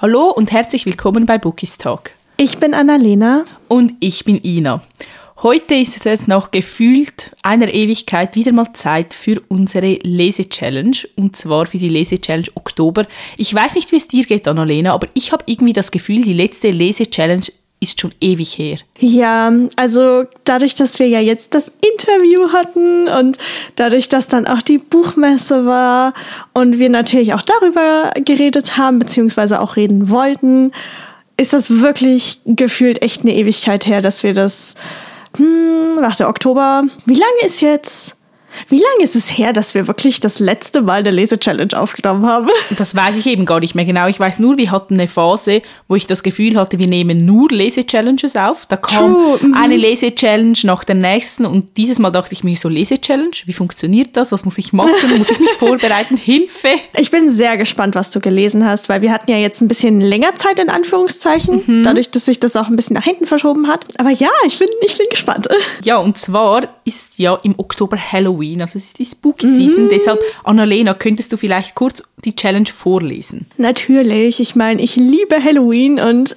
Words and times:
Hallo 0.00 0.30
und 0.30 0.52
herzlich 0.52 0.86
willkommen 0.86 1.26
bei 1.26 1.38
Bookies 1.38 1.76
Talk. 1.76 2.12
Ich 2.36 2.58
bin 2.58 2.72
Annalena. 2.72 3.44
Und 3.66 3.94
ich 3.98 4.24
bin 4.24 4.38
Ina. 4.44 4.80
Heute 5.42 5.74
ist 5.74 6.06
es 6.06 6.28
noch 6.28 6.52
gefühlt 6.52 7.34
einer 7.42 7.74
Ewigkeit 7.74 8.36
wieder 8.36 8.52
mal 8.52 8.72
Zeit 8.74 9.12
für 9.12 9.42
unsere 9.48 9.94
Lese-Challenge 10.04 10.96
und 11.16 11.34
zwar 11.34 11.66
für 11.66 11.78
die 11.78 11.88
Lese-Challenge 11.88 12.46
Oktober. 12.54 13.08
Ich 13.38 13.52
weiß 13.52 13.74
nicht, 13.74 13.90
wie 13.90 13.96
es 13.96 14.06
dir 14.06 14.24
geht, 14.24 14.46
Annalena, 14.46 14.94
aber 14.94 15.08
ich 15.14 15.32
habe 15.32 15.42
irgendwie 15.46 15.72
das 15.72 15.90
Gefühl, 15.90 16.22
die 16.22 16.32
letzte 16.32 16.70
Lese-Challenge 16.70 17.46
ist 17.80 18.00
schon 18.00 18.12
ewig 18.20 18.58
her. 18.58 18.78
Ja, 18.98 19.52
also 19.76 20.24
dadurch, 20.44 20.74
dass 20.74 20.98
wir 20.98 21.08
ja 21.08 21.20
jetzt 21.20 21.54
das 21.54 21.70
Interview 21.92 22.52
hatten 22.52 23.08
und 23.08 23.38
dadurch, 23.76 24.08
dass 24.08 24.26
dann 24.26 24.46
auch 24.46 24.62
die 24.62 24.78
Buchmesse 24.78 25.64
war 25.64 26.12
und 26.54 26.78
wir 26.78 26.88
natürlich 26.88 27.34
auch 27.34 27.42
darüber 27.42 28.12
geredet 28.24 28.76
haben, 28.76 28.98
beziehungsweise 28.98 29.60
auch 29.60 29.76
reden 29.76 30.10
wollten, 30.10 30.72
ist 31.36 31.52
das 31.52 31.80
wirklich 31.80 32.40
gefühlt 32.46 33.00
echt 33.00 33.22
eine 33.22 33.34
Ewigkeit 33.34 33.86
her, 33.86 34.00
dass 34.00 34.24
wir 34.24 34.34
das, 34.34 34.74
hm, 35.36 35.96
warte, 36.00 36.26
Oktober, 36.26 36.82
wie 37.06 37.14
lange 37.14 37.46
ist 37.46 37.60
jetzt? 37.60 38.17
Wie 38.68 38.76
lange 38.76 39.02
ist 39.02 39.16
es 39.16 39.38
her, 39.38 39.52
dass 39.52 39.74
wir 39.74 39.86
wirklich 39.86 40.20
das 40.20 40.38
letzte 40.38 40.82
Mal 40.82 41.00
eine 41.00 41.10
Lese-Challenge 41.10 41.78
aufgenommen 41.78 42.26
haben? 42.26 42.48
Das 42.76 42.94
weiß 42.94 43.16
ich 43.16 43.26
eben 43.26 43.44
gar 43.44 43.60
nicht 43.60 43.74
mehr 43.74 43.84
genau. 43.84 44.06
Ich 44.06 44.20
weiß 44.20 44.38
nur, 44.38 44.56
wir 44.56 44.70
hatten 44.70 44.94
eine 44.94 45.08
Phase, 45.08 45.62
wo 45.88 45.96
ich 45.96 46.06
das 46.06 46.22
Gefühl 46.22 46.56
hatte, 46.56 46.78
wir 46.78 46.86
nehmen 46.86 47.24
nur 47.24 47.48
Lese-Challenges 47.50 48.36
auf. 48.36 48.66
Da 48.66 48.76
kam 48.76 49.14
True. 49.14 49.38
Mhm. 49.40 49.54
eine 49.54 49.76
Lese-Challenge 49.76 50.58
nach 50.62 50.84
der 50.84 50.94
nächsten 50.94 51.44
und 51.44 51.76
dieses 51.76 51.98
Mal 51.98 52.10
dachte 52.10 52.34
ich 52.34 52.44
mir 52.44 52.56
so, 52.56 52.68
Lese-Challenge, 52.68 53.30
wie 53.46 53.52
funktioniert 53.52 54.16
das? 54.16 54.32
Was 54.32 54.44
muss 54.44 54.58
ich 54.58 54.72
machen? 54.72 54.92
muss 55.16 55.30
ich 55.30 55.40
mich 55.40 55.50
vorbereiten? 55.58 56.16
Hilfe! 56.16 56.68
Ich 56.96 57.10
bin 57.10 57.30
sehr 57.30 57.56
gespannt, 57.56 57.94
was 57.94 58.10
du 58.10 58.20
gelesen 58.20 58.64
hast, 58.64 58.88
weil 58.88 59.02
wir 59.02 59.12
hatten 59.12 59.30
ja 59.30 59.38
jetzt 59.38 59.60
ein 59.60 59.68
bisschen 59.68 60.00
länger 60.00 60.36
Zeit 60.36 60.58
in 60.58 60.70
Anführungszeichen, 60.70 61.62
mhm. 61.66 61.84
dadurch, 61.84 62.10
dass 62.10 62.26
sich 62.26 62.38
das 62.38 62.54
auch 62.56 62.68
ein 62.68 62.76
bisschen 62.76 62.94
nach 62.94 63.04
hinten 63.04 63.26
verschoben 63.26 63.66
hat. 63.68 63.86
Aber 63.98 64.10
ja, 64.10 64.30
ich 64.46 64.58
bin, 64.58 64.68
ich 64.82 64.96
bin 64.96 65.06
gespannt. 65.10 65.48
Ja, 65.82 65.98
und 65.98 66.18
zwar 66.18 66.68
ist 66.84 67.18
ja 67.18 67.34
im 67.42 67.58
Oktober 67.58 67.96
Halloween. 67.96 68.47
Halloween, 68.48 68.62
also 68.62 68.78
es 68.78 68.86
ist 68.86 68.98
die 68.98 69.04
Spooky 69.04 69.46
Season. 69.46 69.86
Mm. 69.86 69.88
Deshalb, 69.90 70.20
Annalena, 70.44 70.94
könntest 70.94 71.32
du 71.32 71.36
vielleicht 71.36 71.74
kurz 71.74 72.02
die 72.24 72.34
Challenge 72.34 72.68
vorlesen? 72.68 73.46
Natürlich, 73.56 74.40
ich 74.40 74.56
meine, 74.56 74.82
ich 74.82 74.96
liebe 74.96 75.42
Halloween 75.42 76.00
und 76.00 76.34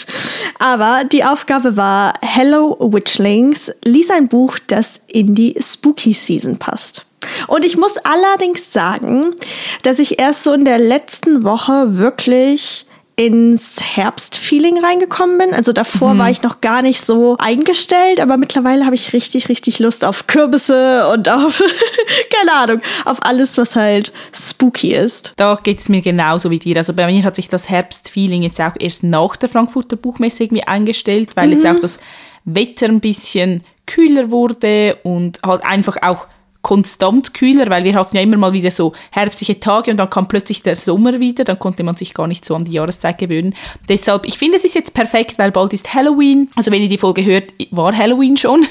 aber 0.58 1.04
die 1.04 1.24
Aufgabe 1.24 1.76
war, 1.76 2.14
Hello 2.22 2.76
Witchlings, 2.80 3.72
lies 3.84 4.10
ein 4.10 4.28
Buch, 4.28 4.58
das 4.66 5.00
in 5.06 5.34
die 5.34 5.56
Spooky 5.60 6.12
Season 6.12 6.58
passt. 6.58 7.06
Und 7.48 7.64
ich 7.64 7.76
muss 7.76 7.96
allerdings 7.98 8.72
sagen, 8.72 9.34
dass 9.82 9.98
ich 9.98 10.18
erst 10.18 10.44
so 10.44 10.52
in 10.52 10.64
der 10.64 10.78
letzten 10.78 11.42
Woche 11.42 11.98
wirklich 11.98 12.85
ins 13.18 13.78
Herbstfeeling 13.80 14.78
reingekommen 14.78 15.38
bin. 15.38 15.54
Also 15.54 15.72
davor 15.72 16.14
mhm. 16.14 16.18
war 16.18 16.30
ich 16.30 16.42
noch 16.42 16.60
gar 16.60 16.82
nicht 16.82 17.00
so 17.00 17.36
eingestellt, 17.38 18.20
aber 18.20 18.36
mittlerweile 18.36 18.84
habe 18.84 18.94
ich 18.94 19.14
richtig, 19.14 19.48
richtig 19.48 19.78
Lust 19.78 20.04
auf 20.04 20.26
Kürbisse 20.26 21.08
und 21.08 21.26
auf, 21.30 21.62
keine 22.30 22.52
Ahnung, 22.52 22.82
auf 23.06 23.22
alles, 23.22 23.56
was 23.56 23.74
halt 23.74 24.12
spooky 24.34 24.92
ist. 24.92 25.32
Da 25.36 25.58
geht 25.62 25.78
es 25.78 25.88
mir 25.88 26.02
genauso 26.02 26.50
wie 26.50 26.58
dir. 26.58 26.76
Also 26.76 26.92
bei 26.92 27.06
mir 27.06 27.24
hat 27.24 27.36
sich 27.36 27.48
das 27.48 27.70
Herbstfeeling 27.70 28.42
jetzt 28.42 28.60
auch 28.60 28.74
erst 28.78 29.02
nach 29.02 29.36
der 29.36 29.48
Frankfurter 29.48 29.96
Buchmesse 29.96 30.44
irgendwie 30.44 30.64
eingestellt, 30.64 31.30
weil 31.36 31.46
mhm. 31.46 31.52
jetzt 31.54 31.66
auch 31.66 31.80
das 31.80 31.98
Wetter 32.44 32.86
ein 32.86 33.00
bisschen 33.00 33.64
kühler 33.86 34.30
wurde 34.30 34.98
und 35.04 35.40
halt 35.42 35.64
einfach 35.64 35.96
auch 36.02 36.26
konstant 36.66 37.32
kühler, 37.32 37.70
weil 37.70 37.84
wir 37.84 37.94
hatten 37.94 38.16
ja 38.16 38.22
immer 38.22 38.38
mal 38.38 38.52
wieder 38.52 38.72
so 38.72 38.92
herbstliche 39.12 39.60
Tage 39.60 39.92
und 39.92 39.98
dann 39.98 40.10
kam 40.10 40.26
plötzlich 40.26 40.64
der 40.64 40.74
Sommer 40.74 41.20
wieder, 41.20 41.44
dann 41.44 41.60
konnte 41.60 41.84
man 41.84 41.96
sich 41.96 42.12
gar 42.12 42.26
nicht 42.26 42.44
so 42.44 42.56
an 42.56 42.64
die 42.64 42.72
Jahreszeit 42.72 43.18
gewöhnen. 43.18 43.54
Deshalb, 43.88 44.26
ich 44.26 44.36
finde, 44.36 44.56
es 44.56 44.64
ist 44.64 44.74
jetzt 44.74 44.92
perfekt, 44.92 45.38
weil 45.38 45.52
bald 45.52 45.72
ist 45.72 45.94
Halloween. 45.94 46.50
Also 46.56 46.72
wenn 46.72 46.82
ihr 46.82 46.88
die 46.88 46.98
Folge 46.98 47.24
hört, 47.24 47.54
war 47.70 47.96
Halloween 47.96 48.36
schon. 48.36 48.66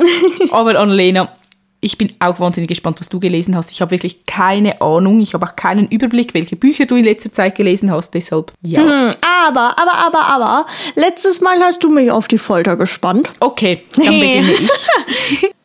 Aber 0.50 0.78
Annalena, 0.78 1.32
ich 1.80 1.96
bin 1.96 2.12
auch 2.18 2.38
wahnsinnig 2.38 2.68
gespannt, 2.68 3.00
was 3.00 3.08
du 3.08 3.18
gelesen 3.18 3.56
hast. 3.56 3.72
Ich 3.72 3.80
habe 3.80 3.92
wirklich 3.92 4.26
keine 4.26 4.82
Ahnung. 4.82 5.18
Ich 5.20 5.32
habe 5.32 5.46
auch 5.46 5.56
keinen 5.56 5.88
Überblick, 5.88 6.34
welche 6.34 6.56
Bücher 6.56 6.84
du 6.84 6.96
in 6.96 7.04
letzter 7.04 7.32
Zeit 7.32 7.54
gelesen 7.54 7.90
hast. 7.90 8.10
Deshalb, 8.10 8.52
ja. 8.60 8.82
Hm, 8.82 9.14
aber, 9.46 9.74
aber, 9.80 9.94
aber, 9.94 10.26
aber, 10.26 10.66
letztes 10.96 11.40
Mal 11.40 11.58
hast 11.60 11.82
du 11.82 11.88
mich 11.88 12.10
auf 12.10 12.28
die 12.28 12.36
Folter 12.36 12.76
gespannt. 12.76 13.30
Okay, 13.40 13.84
dann 13.96 14.20
beginne 14.20 14.52
ich. 14.52 15.50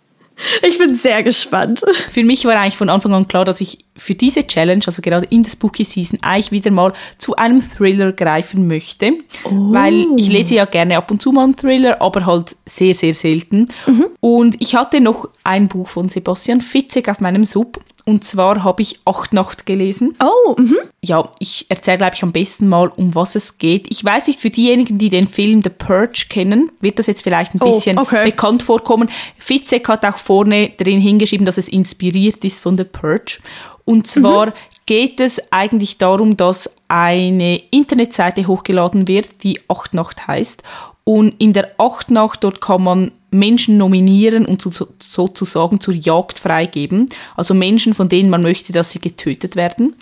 Ich 0.68 0.78
bin 0.78 0.96
sehr 0.96 1.24
gespannt. 1.24 1.82
Für 2.12 2.24
mich 2.24 2.46
war 2.46 2.56
eigentlich 2.56 2.78
von 2.78 2.90
Anfang 2.90 3.14
an 3.14 3.28
klar, 3.28 3.46
dass 3.46 3.62
ich 3.62 3.86
für 3.96 4.16
diese 4.16 4.46
Challenge, 4.46 4.82
also 4.86 5.02
gerade 5.02 5.26
in 5.28 5.44
der 5.44 5.52
Spooky 5.52 5.84
Season, 5.84 6.20
eigentlich 6.22 6.52
wieder 6.52 6.72
mal 6.72 6.94
zu 7.18 7.36
einem 7.36 7.62
Thriller 7.62 8.12
greifen 8.12 8.68
möchte. 8.68 9.12
Oh. 9.44 9.50
Weil 9.72 10.08
ich 10.18 10.30
lese 10.30 10.56
ja 10.56 10.66
gerne 10.66 10.98
ab 10.98 11.12
und 11.12 11.22
zu 11.22 11.32
mal 11.32 11.44
einen 11.44 11.56
Thriller, 11.56 12.02
aber 12.02 12.26
halt 12.26 12.56
sehr, 12.66 12.94
sehr 12.94 13.14
selten. 13.14 13.68
Mhm. 13.86 14.06
Und 14.20 14.62
ich 14.62 14.76
hatte 14.76 15.02
noch 15.02 15.30
ein 15.44 15.68
Buch 15.68 15.90
von 15.90 16.10
Sebastian 16.10 16.62
Fitzek 16.62 17.10
auf 17.10 17.20
meinem 17.20 17.46
Sub 17.46 17.80
und 18.06 18.24
zwar 18.24 18.64
habe 18.64 18.82
ich 18.82 19.00
Acht 19.06 19.34
Nacht 19.34 19.66
gelesen. 19.66 20.14
Oh, 20.22 20.56
mhm. 20.60 20.78
Ja, 21.02 21.30
ich 21.40 21.66
erzähle, 21.70 22.00
glaube 22.00 22.16
ich, 22.16 22.24
am 22.24 22.32
besten 22.32 22.68
mal, 22.68 22.92
um 22.96 23.16
was 23.16 23.36
es 23.36 23.58
geht. 23.58 23.88
Ich 23.90 24.04
weiß 24.04 24.28
nicht, 24.28 24.40
für 24.40 24.50
diejenigen, 24.50 24.98
die 24.98 25.10
den 25.10 25.28
Film 25.28 25.64
The 25.64 25.70
Purge 25.70 26.26
kennen, 26.30 26.72
wird 26.82 27.00
das 27.00 27.08
jetzt 27.08 27.24
vielleicht 27.24 27.56
ein 27.56 27.62
oh, 27.62 27.76
bisschen 27.76 27.98
okay. 27.98 28.26
bekannt 28.26 28.64
vorkommen. 28.64 29.10
Fitzek 29.38 29.88
hat 29.88 30.06
auch 30.06 30.18
vorne 30.18 30.70
drin 30.78 31.00
hingeschrieben, 31.00 31.46
dass 31.46 31.58
es 31.58 31.70
inspiriert 31.70 32.44
ist 32.44 32.60
von 32.60 32.78
The 32.78 32.84
Purge. 32.84 33.40
Und 33.86 34.08
zwar 34.08 34.48
mhm. 34.48 34.54
geht 34.86 35.20
es 35.20 35.42
eigentlich 35.52 35.98
darum, 35.98 36.36
dass 36.36 36.76
eine 36.90 37.62
Internetseite 37.72 38.48
hochgeladen 38.48 39.08
wird, 39.08 39.44
die 39.44 39.60
Acht 39.70 39.94
Nacht 39.94 40.28
heißt. 40.28 40.64
Und 41.06 41.36
in 41.40 41.54
der 41.54 41.72
Achtnacht 41.78 42.44
dort 42.44 42.62
kann 42.62 42.84
man 42.84 43.12
Menschen 43.34 43.78
nominieren 43.78 44.46
und 44.46 44.62
sozusagen 44.62 45.80
zur 45.80 45.94
Jagd 45.94 46.40
freigeben. 46.40 47.10
Also 47.36 47.54
Menschen, 47.54 47.94
von 47.94 48.10
denen 48.10 48.30
man 48.30 48.42
möchte, 48.42 48.74
dass 48.74 48.92
sie 48.92 49.00
getötet 49.00 49.56
werden. 49.56 49.96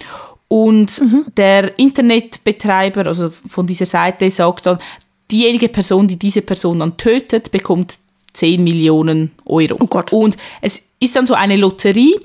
Und 0.48 1.02
mhm. 1.02 1.26
der 1.38 1.80
Internetbetreiber, 1.80 3.08
also 3.08 3.30
von 3.30 3.66
dieser 3.66 3.86
Seite, 3.86 4.30
sagt 4.30 4.66
dann, 4.66 4.80
diejenige 5.32 5.70
Person, 5.70 6.08
die 6.08 6.20
diese 6.20 6.42
Person 6.42 6.80
dann 6.80 6.98
tötet, 6.98 7.52
bekommt 7.52 7.98
10 8.34 8.64
Millionen 8.64 9.32
Euro. 9.46 9.78
Oh 9.80 9.88
Gott. 9.88 10.12
Und 10.12 10.38
es 10.62 10.90
ist 11.00 11.16
dann 11.16 11.26
so 11.26 11.34
eine 11.34 11.56
Lotterie 11.56 12.16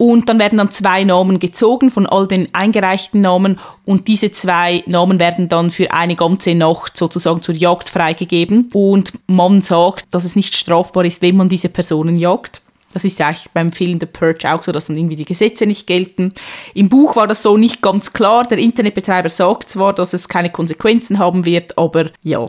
und 0.00 0.30
dann 0.30 0.38
werden 0.38 0.56
dann 0.56 0.70
zwei 0.70 1.04
Namen 1.04 1.40
gezogen 1.40 1.90
von 1.90 2.06
all 2.06 2.26
den 2.26 2.48
eingereichten 2.54 3.20
Namen 3.20 3.58
und 3.84 4.08
diese 4.08 4.32
zwei 4.32 4.82
Namen 4.86 5.20
werden 5.20 5.50
dann 5.50 5.68
für 5.68 5.92
eine 5.92 6.16
ganze 6.16 6.54
Nacht 6.54 6.96
sozusagen 6.96 7.42
zur 7.42 7.54
Jagd 7.54 7.90
freigegeben. 7.90 8.70
Und 8.72 9.12
man 9.26 9.60
sagt, 9.60 10.14
dass 10.14 10.24
es 10.24 10.36
nicht 10.36 10.56
strafbar 10.56 11.04
ist, 11.04 11.20
wenn 11.20 11.36
man 11.36 11.50
diese 11.50 11.68
Personen 11.68 12.16
jagt. 12.16 12.62
Das 12.94 13.04
ist 13.04 13.18
ja 13.18 13.26
eigentlich 13.26 13.50
beim 13.52 13.72
Film 13.72 14.00
The 14.00 14.06
Purge 14.06 14.50
auch 14.50 14.62
so, 14.62 14.72
dass 14.72 14.86
dann 14.86 14.96
irgendwie 14.96 15.16
die 15.16 15.26
Gesetze 15.26 15.66
nicht 15.66 15.86
gelten. 15.86 16.32
Im 16.72 16.88
Buch 16.88 17.16
war 17.16 17.26
das 17.26 17.42
so 17.42 17.58
nicht 17.58 17.82
ganz 17.82 18.14
klar. 18.14 18.44
Der 18.44 18.56
Internetbetreiber 18.56 19.28
sagt 19.28 19.68
zwar, 19.68 19.92
dass 19.92 20.14
es 20.14 20.30
keine 20.30 20.48
Konsequenzen 20.48 21.18
haben 21.18 21.44
wird, 21.44 21.76
aber 21.76 22.06
ja. 22.22 22.48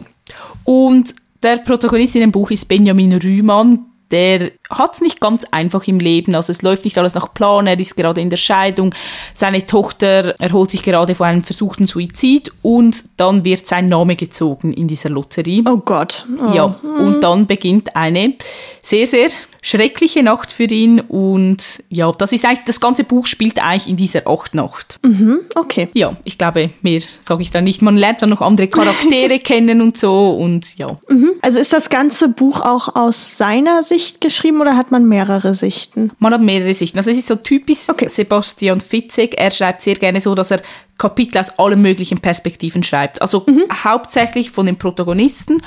Und 0.63 1.13
der 1.43 1.57
Protagonist 1.57 2.15
in 2.15 2.21
dem 2.21 2.31
Buch 2.31 2.49
ist 2.49 2.69
Benjamin 2.69 3.11
Rühmann, 3.11 3.90
der 4.11 4.51
hat 4.69 4.95
es 4.95 5.01
nicht 5.01 5.19
ganz 5.19 5.45
einfach 5.51 5.87
im 5.87 5.99
Leben. 5.99 6.35
Also 6.35 6.51
es 6.51 6.61
läuft 6.61 6.85
nicht 6.85 6.97
alles 6.97 7.13
nach 7.13 7.33
Plan. 7.33 7.67
Er 7.67 7.79
ist 7.79 7.95
gerade 7.95 8.21
in 8.21 8.29
der 8.29 8.37
Scheidung. 8.37 8.93
Seine 9.33 9.65
Tochter 9.65 10.39
erholt 10.39 10.71
sich 10.71 10.83
gerade 10.83 11.15
vor 11.15 11.25
einem 11.25 11.43
versuchten 11.43 11.87
Suizid 11.87 12.51
und 12.61 13.03
dann 13.17 13.43
wird 13.43 13.65
sein 13.65 13.89
Name 13.89 14.15
gezogen 14.15 14.73
in 14.73 14.87
dieser 14.87 15.09
Lotterie. 15.09 15.63
Oh 15.67 15.77
Gott. 15.77 16.25
Oh. 16.37 16.53
Ja, 16.53 16.79
und 16.99 17.21
dann 17.21 17.47
beginnt 17.47 17.95
eine 17.95 18.35
sehr, 18.81 19.07
sehr 19.07 19.29
schreckliche 19.61 20.23
Nacht 20.23 20.51
für 20.51 20.63
ihn 20.63 20.99
und 20.99 21.83
ja, 21.89 22.11
das 22.11 22.33
ist 22.33 22.45
eigentlich, 22.45 22.65
das 22.65 22.81
ganze 22.81 23.03
Buch 23.03 23.27
spielt 23.27 23.63
eigentlich 23.63 23.87
in 23.87 23.95
dieser 23.95 24.27
Achtnacht. 24.27 24.99
Mhm, 25.03 25.41
okay. 25.53 25.89
Ja, 25.93 26.17
ich 26.23 26.39
glaube, 26.39 26.71
mehr 26.81 27.01
sage 27.21 27.43
ich 27.43 27.51
da 27.51 27.61
nicht. 27.61 27.83
Man 27.83 27.95
lernt 27.95 28.23
dann 28.23 28.31
noch 28.31 28.41
andere 28.41 28.67
Charaktere 28.67 29.37
kennen 29.43 29.81
und 29.81 29.97
so 29.97 30.31
und 30.31 30.77
ja. 30.77 30.97
Mhm. 31.07 31.33
Also 31.43 31.59
ist 31.59 31.73
das 31.73 31.89
ganze 31.89 32.29
Buch 32.29 32.59
auch 32.59 32.95
aus 32.95 33.37
seiner 33.37 33.83
Sicht 33.83 34.19
geschrieben 34.19 34.61
oder 34.61 34.75
hat 34.75 34.89
man 34.89 35.07
mehrere 35.07 35.53
Sichten? 35.53 36.11
Man 36.17 36.33
hat 36.33 36.41
mehrere 36.41 36.73
Sichten. 36.73 36.97
Also 36.97 37.11
es 37.11 37.19
ist 37.19 37.27
so 37.27 37.35
typisch 37.35 37.87
okay. 37.87 38.09
Sebastian 38.09 38.81
Fitzek. 38.81 39.35
Er 39.37 39.51
schreibt 39.51 39.83
sehr 39.83 39.95
gerne 39.95 40.21
so, 40.21 40.33
dass 40.33 40.49
er 40.49 40.61
Kapitel 40.97 41.39
aus 41.39 41.57
allen 41.57 41.81
möglichen 41.81 42.19
Perspektiven 42.19 42.83
schreibt. 42.83 43.21
Also 43.21 43.43
mhm. 43.47 43.63
hauptsächlich 43.83 44.51
von 44.51 44.65
den 44.65 44.77
Protagonisten 44.77 45.61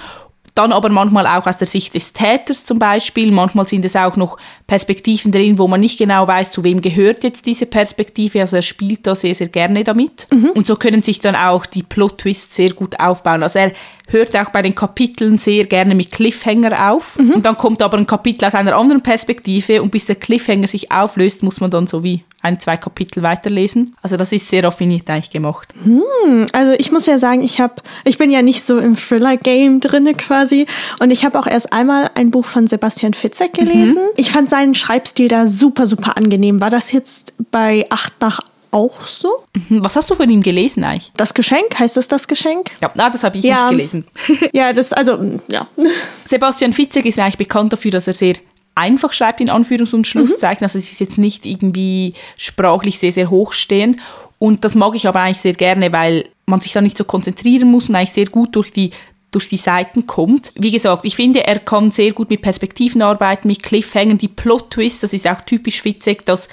dann 0.55 0.73
aber 0.73 0.89
manchmal 0.89 1.27
auch 1.27 1.47
aus 1.47 1.59
der 1.59 1.67
Sicht 1.67 1.95
des 1.95 2.13
Täters 2.13 2.65
zum 2.65 2.79
Beispiel. 2.79 3.33
Manchmal 3.33 3.67
sind 3.67 3.85
es 3.85 3.97
auch 3.97 4.17
noch 4.17 4.39
Perspektiven 4.69 5.33
drin, 5.33 5.59
wo 5.59 5.67
man 5.67 5.81
nicht 5.81 5.99
genau 5.99 6.29
weiß, 6.29 6.53
zu 6.53 6.63
wem 6.63 6.81
gehört 6.81 7.25
jetzt 7.25 7.47
diese 7.47 7.67
Perspektive. 7.67 8.41
Also 8.41 8.57
er 8.57 8.63
spielt 8.63 9.05
da 9.07 9.17
sehr, 9.17 9.35
sehr 9.35 9.49
gerne 9.49 9.83
damit. 9.83 10.29
Mhm. 10.31 10.51
Und 10.51 10.67
so 10.67 10.77
können 10.77 11.03
sich 11.03 11.21
dann 11.21 11.35
auch 11.35 11.67
die 11.67 11.83
Plot-Twists 11.83 12.55
sehr 12.55 12.73
gut 12.73 13.01
aufbauen. 13.01 13.43
Also 13.43 13.59
er 13.59 13.73
hört 14.09 14.37
auch 14.37 14.51
bei 14.51 14.63
den 14.63 14.77
Kapiteln 14.77 15.39
sehr 15.39 15.65
gerne 15.65 15.97
mit 15.97 16.13
Cliffhanger 16.13 16.93
auf. 16.93 17.19
Mhm. 17.19 17.31
Und 17.33 17.47
dann 17.47 17.59
kommt 17.59 17.83
aber 17.83 17.99
ein 17.99 18.07
Kapitel 18.07 18.45
aus 18.45 18.55
einer 18.55 18.77
anderen 18.77 19.03
Perspektive 19.03 19.83
und 19.83 19.91
bis 19.91 20.07
der 20.07 20.17
Cliffhanger 20.17 20.69
sich 20.69 20.93
auflöst, 20.93 21.43
muss 21.43 21.61
man 21.61 21.71
dann 21.71 21.89
so 21.89 22.05
wie 22.05 22.23
ein, 22.45 22.61
zwei 22.61 22.77
Kapitel 22.77 23.23
weiterlesen. 23.23 23.97
Also 24.03 24.17
das 24.17 24.33
ist 24.33 24.49
sehr 24.49 24.63
raffiniert 24.65 25.09
eigentlich 25.09 25.31
gemacht. 25.31 25.75
Hm, 25.83 26.47
also 26.53 26.73
ich 26.73 26.93
muss 26.93 27.07
ja 27.07 27.19
sagen, 27.19 27.43
ich 27.43 27.61
habe, 27.61 27.77
ich 28.05 28.19
bin 28.19 28.31
ja 28.31 28.43
nicht 28.43 28.63
so 28.63 28.79
im 28.79 28.97
Thriller-Game 28.97 29.81
drinne 29.81 30.15
quasi 30.15 30.67
und 31.01 31.11
ich 31.11 31.25
habe 31.25 31.39
auch 31.39 31.47
erst 31.47 31.73
einmal 31.73 32.11
ein 32.15 32.31
Buch 32.31 32.45
von 32.45 32.67
Sebastian 32.67 33.15
Fitzek 33.15 33.55
gelesen. 33.55 33.97
Mhm. 33.97 34.13
Ich 34.17 34.31
fand 34.31 34.51
seinen 34.51 34.75
Schreibstil 34.75 35.29
da 35.29 35.47
super, 35.47 35.87
super 35.87 36.17
angenehm. 36.17 36.61
War 36.61 36.71
das 36.71 36.93
jetzt 36.93 37.35
bei 37.51 37.87
Acht 37.91 38.13
nach 38.21 38.41
auch 38.75 39.07
so. 39.07 39.45
Mhm. 39.55 39.85
Was 39.85 39.95
hast 39.97 40.11
du 40.11 40.17
von 40.17 40.29
ihm 40.29 40.43
gelesen 40.43 40.83
eigentlich? 40.85 41.13
Das 41.17 41.33
Geschenk, 41.33 41.79
heißt 41.79 41.97
das 41.97 42.09
das 42.09 42.27
Geschenk? 42.27 42.73
Ja, 42.83 42.91
na, 42.95 43.09
das 43.09 43.23
habe 43.23 43.39
ich 43.39 43.45
ja. 43.45 43.69
nicht 43.69 43.71
gelesen. 43.71 44.05
ja, 44.53 44.73
das, 44.73 44.93
also, 44.93 45.41
ja. 45.49 45.69
Sebastian 46.25 46.73
Fitzek 46.73 47.07
ist 47.07 47.19
eigentlich 47.21 47.39
bekannt 47.39 47.73
dafür, 47.73 47.93
dass 47.93 48.09
er 48.09 48.15
sehr 48.15 48.35
einfach 48.75 49.13
schreibt, 49.13 49.41
in 49.41 49.51
Anführungs- 49.51 49.95
und 49.95 50.07
Schlusszeichen. 50.07 50.61
Mhm. 50.61 50.65
Also 50.65 50.79
es 50.79 50.91
ist 50.91 51.01
jetzt 51.01 51.19
nicht 51.19 51.47
irgendwie 51.47 52.15
sprachlich 52.37 52.99
sehr, 52.99 53.13
sehr 53.13 53.31
hochstehend. 53.31 53.99
Und 54.39 54.65
das 54.65 54.75
mag 54.75 54.95
ich 54.95 55.07
aber 55.07 55.21
eigentlich 55.21 55.41
sehr 55.41 55.55
gerne, 55.55 55.93
weil 55.93 56.29
man 56.47 56.61
sich 56.61 56.73
da 56.73 56.81
nicht 56.81 56.99
so 56.99 57.05
konzentrieren 57.05 57.71
muss 57.71 57.89
und 57.89 57.95
eigentlich 57.95 58.13
sehr 58.13 58.27
gut 58.27 58.55
durch 58.57 58.71
die 58.71 58.91
durch 59.31 59.49
die 59.49 59.57
Seiten 59.57 60.07
kommt. 60.07 60.53
Wie 60.55 60.71
gesagt, 60.71 61.05
ich 61.05 61.17
finde, 61.17 61.45
er 61.45 61.59
kann 61.59 61.91
sehr 61.91 62.13
gut 62.13 62.31
mit 62.31 62.41
Perspektiven 62.41 63.03
arbeiten, 63.03 63.49
mit 63.49 63.65
Cliffhangern, 63.65 64.17
die 64.17 64.29
Plot-Twists, 64.29 65.01
das 65.01 65.13
ist 65.13 65.27
auch 65.27 65.41
typisch 65.41 65.83
Fitzek, 65.83 66.25
dass 66.25 66.49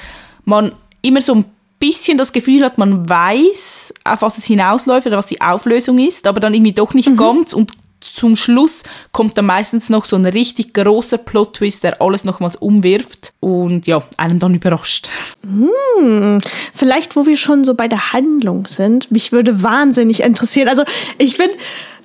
man 0.46 0.74
immer 1.04 1.22
so 1.22 1.36
ein 1.36 1.46
bisschen 1.80 2.18
das 2.18 2.34
Gefühl 2.34 2.64
hat, 2.64 2.80
man 2.80 3.08
weiß, 3.08 3.94
auf 4.04 4.22
was 4.24 4.40
es 4.40 4.46
hinausläuft 4.46 5.06
oder 5.06 5.18
was 5.18 5.28
die 5.28 5.42
Auflösung 5.42 6.00
ist, 6.00 6.26
aber 6.26 6.40
dann 6.40 6.56
irgendwie 6.56 6.74
doch 6.74 6.96
nicht 6.96 7.10
mhm. 7.10 7.18
ganz 7.18 7.54
und 7.54 7.74
zum 8.02 8.36
Schluss 8.36 8.84
kommt 9.12 9.38
dann 9.38 9.46
meistens 9.46 9.90
noch 9.90 10.06
so 10.06 10.16
ein 10.16 10.26
richtig 10.26 10.74
großer 10.74 11.18
Plot-Twist, 11.18 11.84
der 11.84 12.02
alles 12.02 12.24
nochmals 12.26 12.56
umwirft 12.56 13.34
und 13.40 13.88
ja, 13.88 14.04
einen 14.18 14.40
dann 14.40 14.56
überrascht. 14.56 15.10
Hm, 15.44 16.40
vielleicht, 16.74 17.16
wo 17.16 17.26
wir 17.26 17.38
schon 17.38 17.64
so 17.64 17.76
bei 17.76 17.88
der 17.88 18.14
Handlung 18.14 18.68
sind, 18.68 19.12
mich 19.12 19.32
würde 19.32 19.64
wahnsinnig 19.64 20.22
interessieren. 20.22 20.68
Also 20.68 20.84
ich 21.18 21.38
bin, 21.38 21.50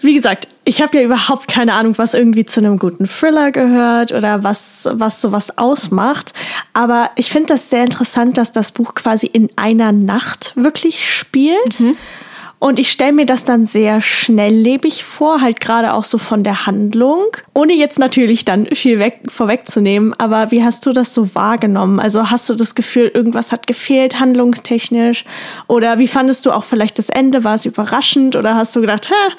wie 0.00 0.14
gesagt, 0.14 0.48
ich 0.64 0.82
habe 0.82 0.98
ja 0.98 1.04
überhaupt 1.04 1.48
keine 1.48 1.72
Ahnung, 1.75 1.94
was 1.96 2.14
irgendwie 2.14 2.44
zu 2.44 2.60
einem 2.60 2.78
guten 2.78 3.06
Thriller 3.06 3.50
gehört 3.50 4.12
oder 4.12 4.44
was, 4.44 4.88
was 4.93 5.20
sowas 5.20 5.56
ausmacht. 5.58 6.32
Aber 6.72 7.10
ich 7.16 7.31
finde 7.31 7.54
das 7.54 7.70
sehr 7.70 7.84
interessant, 7.84 8.37
dass 8.37 8.52
das 8.52 8.72
Buch 8.72 8.94
quasi 8.94 9.26
in 9.26 9.48
einer 9.56 9.93
Nacht 9.93 10.52
wirklich 10.56 11.08
spielt. 11.08 11.81
Mhm. 11.81 11.96
Und 12.67 12.81
ich 12.81 12.91
stelle 12.91 13.13
mir 13.13 13.27
das 13.27 13.45
dann 13.45 13.65
sehr 13.65 14.01
schnelllebig 14.01 15.05
vor, 15.05 15.41
halt 15.41 15.61
gerade 15.61 15.95
auch 15.95 16.03
so 16.03 16.19
von 16.19 16.43
der 16.43 16.67
Handlung. 16.67 17.27
Ohne 17.55 17.75
jetzt 17.75 17.97
natürlich 17.97 18.45
dann 18.45 18.67
viel 18.75 18.99
weg, 18.99 19.21
vorwegzunehmen, 19.29 20.15
aber 20.19 20.51
wie 20.51 20.65
hast 20.65 20.85
du 20.85 20.93
das 20.93 21.15
so 21.15 21.33
wahrgenommen? 21.37 22.01
Also 22.01 22.29
hast 22.29 22.49
du 22.49 22.57
das 22.57 22.75
Gefühl, 22.75 23.09
irgendwas 23.15 23.53
hat 23.53 23.69
gefehlt, 23.69 24.19
handlungstechnisch? 24.19 25.25
Oder 25.69 26.01
wie 26.01 26.09
fandest 26.09 26.45
du 26.45 26.51
auch 26.51 26.65
vielleicht 26.65 26.99
das 26.99 27.09
Ende? 27.09 27.45
War 27.45 27.55
es 27.55 27.67
überraschend? 27.67 28.35
Oder 28.35 28.57
hast 28.57 28.75
du 28.75 28.81
gedacht, 28.81 29.11
hä, 29.11 29.35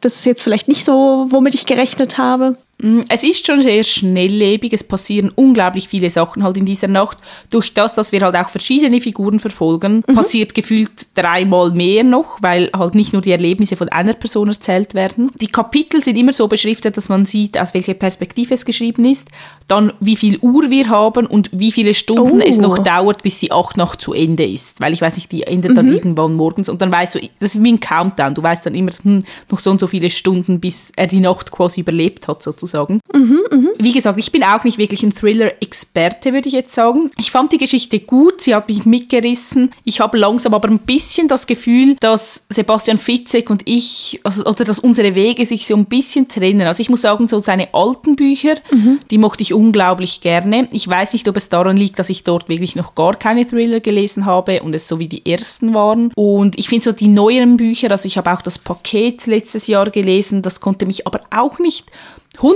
das 0.00 0.14
ist 0.14 0.24
jetzt 0.24 0.42
vielleicht 0.42 0.66
nicht 0.66 0.86
so, 0.86 1.26
womit 1.28 1.54
ich 1.54 1.66
gerechnet 1.66 2.16
habe? 2.16 2.56
Mm, 2.82 3.00
es 3.08 3.22
ist 3.22 3.46
schon 3.46 3.62
sehr 3.62 3.82
schnelllebig, 3.82 4.72
es 4.72 4.84
passieren 4.84 5.30
unglaublich 5.34 5.88
viele 5.88 6.08
Sachen 6.10 6.42
halt 6.42 6.56
in 6.56 6.66
dieser 6.66 6.88
Nacht. 6.88 7.18
Durch 7.50 7.74
das, 7.74 7.94
dass 7.94 8.12
wir 8.12 8.22
halt 8.22 8.36
auch 8.36 8.48
verschiedene 8.48 9.00
Figuren 9.00 9.38
verfolgen, 9.38 10.02
mhm. 10.06 10.14
passiert 10.14 10.54
gefühlt 10.54 10.90
dreimal 11.14 11.72
mehr 11.72 12.04
noch, 12.04 12.38
weil 12.40 12.70
halt 12.76 12.94
nicht 12.94 13.12
nur 13.12 13.22
die 13.22 13.32
Erlebnisse 13.32 13.76
von 13.76 13.88
einer 13.90 14.14
Person 14.14 14.48
erzählt 14.48 14.94
werden. 14.94 15.30
Die 15.40 15.48
Kapitel 15.48 16.02
sind 16.02 16.16
immer 16.16 16.32
so 16.32 16.48
beschriftet, 16.48 16.96
dass 16.96 17.08
man 17.08 17.26
sieht, 17.26 17.58
aus 17.58 17.74
welcher 17.74 17.94
Perspektive 17.94 18.54
es 18.54 18.64
geschrieben 18.64 19.04
ist, 19.04 19.28
dann 19.66 19.92
wie 20.00 20.16
viel 20.16 20.38
Uhr 20.40 20.70
wir 20.70 20.88
haben 20.88 21.26
und 21.26 21.50
wie 21.52 21.72
viele 21.72 21.94
Stunden 21.94 22.40
oh. 22.40 22.44
es 22.44 22.58
noch 22.58 22.78
dauert, 22.78 23.22
bis 23.22 23.38
die 23.38 23.52
Acht 23.52 23.76
noch 23.76 23.96
zu 23.96 24.14
Ende 24.14 24.46
ist. 24.46 24.80
Weil 24.80 24.92
ich 24.92 25.02
weiß 25.02 25.16
nicht, 25.16 25.30
die 25.32 25.42
endet 25.42 25.76
dann 25.76 25.86
mhm. 25.86 25.92
irgendwann 25.92 26.34
morgens 26.34 26.68
und 26.68 26.80
dann 26.80 26.90
weißt 26.90 27.16
du, 27.16 27.20
das 27.40 27.54
ist 27.54 27.62
wie 27.62 27.72
ein 27.72 27.80
Countdown, 27.80 28.34
du 28.34 28.42
weißt 28.42 28.64
dann 28.64 28.74
immer, 28.74 28.90
hm, 28.90 29.24
noch 29.50 29.58
so 29.58 29.70
und 29.70 29.80
so 29.80 29.86
viele 29.86 30.08
Stunden, 30.10 30.60
bis 30.60 30.92
er 30.96 31.06
die 31.06 31.20
Nacht 31.20 31.50
quasi 31.50 31.82
überlebt 31.82 32.26
hat 32.26 32.42
sozusagen 32.42 32.69
sozusagen. 32.70 33.00
Mhm, 33.12 33.40
mh. 33.50 33.68
Wie 33.78 33.92
gesagt, 33.92 34.18
ich 34.18 34.32
bin 34.32 34.44
auch 34.44 34.64
nicht 34.64 34.78
wirklich 34.78 35.02
ein 35.02 35.14
Thriller-Experte, 35.14 36.32
würde 36.32 36.48
ich 36.48 36.54
jetzt 36.54 36.74
sagen. 36.74 37.10
Ich 37.18 37.30
fand 37.30 37.52
die 37.52 37.58
Geschichte 37.58 38.00
gut, 38.00 38.40
sie 38.40 38.54
hat 38.54 38.68
mich 38.68 38.84
mitgerissen. 38.84 39.72
Ich 39.84 40.00
habe 40.00 40.18
langsam 40.18 40.54
aber 40.54 40.68
ein 40.68 40.78
bisschen 40.78 41.28
das 41.28 41.46
Gefühl, 41.46 41.96
dass 42.00 42.44
Sebastian 42.48 42.98
Fitzek 42.98 43.50
und 43.50 43.62
ich, 43.64 44.20
also, 44.22 44.44
oder 44.44 44.64
dass 44.64 44.78
unsere 44.78 45.14
Wege 45.14 45.44
sich 45.46 45.66
so 45.66 45.74
ein 45.74 45.86
bisschen 45.86 46.28
trennen. 46.28 46.62
Also 46.62 46.80
ich 46.80 46.90
muss 46.90 47.02
sagen, 47.02 47.28
so 47.28 47.38
seine 47.38 47.74
alten 47.74 48.16
Bücher, 48.16 48.56
mhm. 48.70 49.00
die 49.10 49.18
mochte 49.18 49.42
ich 49.42 49.52
unglaublich 49.52 50.20
gerne. 50.20 50.68
Ich 50.72 50.86
weiß 50.86 51.12
nicht, 51.12 51.28
ob 51.28 51.36
es 51.36 51.48
daran 51.48 51.76
liegt, 51.76 51.98
dass 51.98 52.10
ich 52.10 52.24
dort 52.24 52.48
wirklich 52.48 52.76
noch 52.76 52.94
gar 52.94 53.16
keine 53.16 53.46
Thriller 53.46 53.80
gelesen 53.80 54.26
habe 54.26 54.62
und 54.62 54.74
es 54.74 54.88
so 54.88 54.98
wie 54.98 55.08
die 55.08 55.26
ersten 55.26 55.74
waren. 55.74 56.12
Und 56.14 56.58
ich 56.58 56.68
finde 56.68 56.84
so 56.84 56.92
die 56.92 57.08
neueren 57.08 57.56
Bücher, 57.56 57.90
also 57.90 58.06
ich 58.06 58.16
habe 58.16 58.32
auch 58.32 58.42
das 58.42 58.58
Paket 58.58 59.26
letztes 59.26 59.66
Jahr 59.66 59.90
gelesen, 59.90 60.42
das 60.42 60.60
konnte 60.60 60.86
mich 60.86 61.06
aber 61.06 61.20
auch 61.30 61.58
nicht 61.58 61.86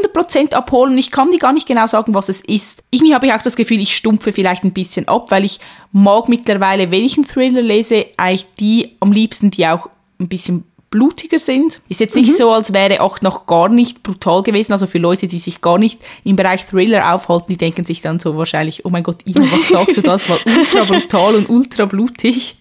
100% 0.05 0.55
abholen. 0.55 0.97
Ich 0.99 1.11
kann 1.11 1.31
dir 1.31 1.39
gar 1.39 1.53
nicht 1.53 1.67
genau 1.67 1.87
sagen, 1.87 2.15
was 2.15 2.29
es 2.29 2.41
ist. 2.41 2.83
Irgendwie 2.91 3.15
habe 3.15 3.27
ich 3.27 3.33
auch 3.33 3.43
das 3.43 3.57
Gefühl, 3.57 3.81
ich 3.81 3.97
stumpfe 3.97 4.33
vielleicht 4.33 4.65
ein 4.65 4.73
bisschen 4.73 5.09
ab, 5.09 5.31
weil 5.31 5.45
ich 5.45 5.61
mag 5.93 6.29
mittlerweile, 6.29 6.91
wenn 6.91 7.05
ich 7.05 7.17
einen 7.17 7.27
Thriller 7.27 7.63
lese, 7.63 8.07
eigentlich 8.17 8.47
die 8.59 8.97
am 9.01 9.13
liebsten, 9.13 9.51
die 9.51 9.67
auch 9.67 9.89
ein 10.19 10.29
bisschen 10.29 10.65
blutiger 10.91 11.41
sind. 11.41 11.81
Ist 11.89 12.01
jetzt 12.01 12.15
nicht 12.15 12.31
mhm. 12.31 12.37
so, 12.37 12.53
als 12.53 12.73
wäre 12.73 13.01
auch 13.01 13.21
noch 13.21 13.47
gar 13.47 13.69
nicht 13.69 14.05
brutal 14.05 14.43
gewesen. 14.43 14.73
Also 14.73 14.87
für 14.87 14.99
Leute, 14.99 15.27
die 15.27 15.41
sich 15.41 15.61
gar 15.61 15.77
nicht 15.77 16.01
im 16.23 16.37
Bereich 16.37 16.67
Thriller 16.67 17.13
aufhalten, 17.13 17.47
die 17.49 17.57
denken 17.57 17.85
sich 17.85 18.01
dann 18.01 18.21
so 18.21 18.37
wahrscheinlich, 18.37 18.85
oh 18.85 18.91
mein 18.91 19.03
Gott, 19.03 19.27
Ina, 19.27 19.43
was 19.51 19.69
sagst 19.71 19.97
du 19.97 20.03
das? 20.03 20.29
War 20.29 20.39
ultra 20.47 20.85
brutal 20.85 21.35
und 21.35 21.49
ultra 21.49 21.87
blutig. 21.87 22.57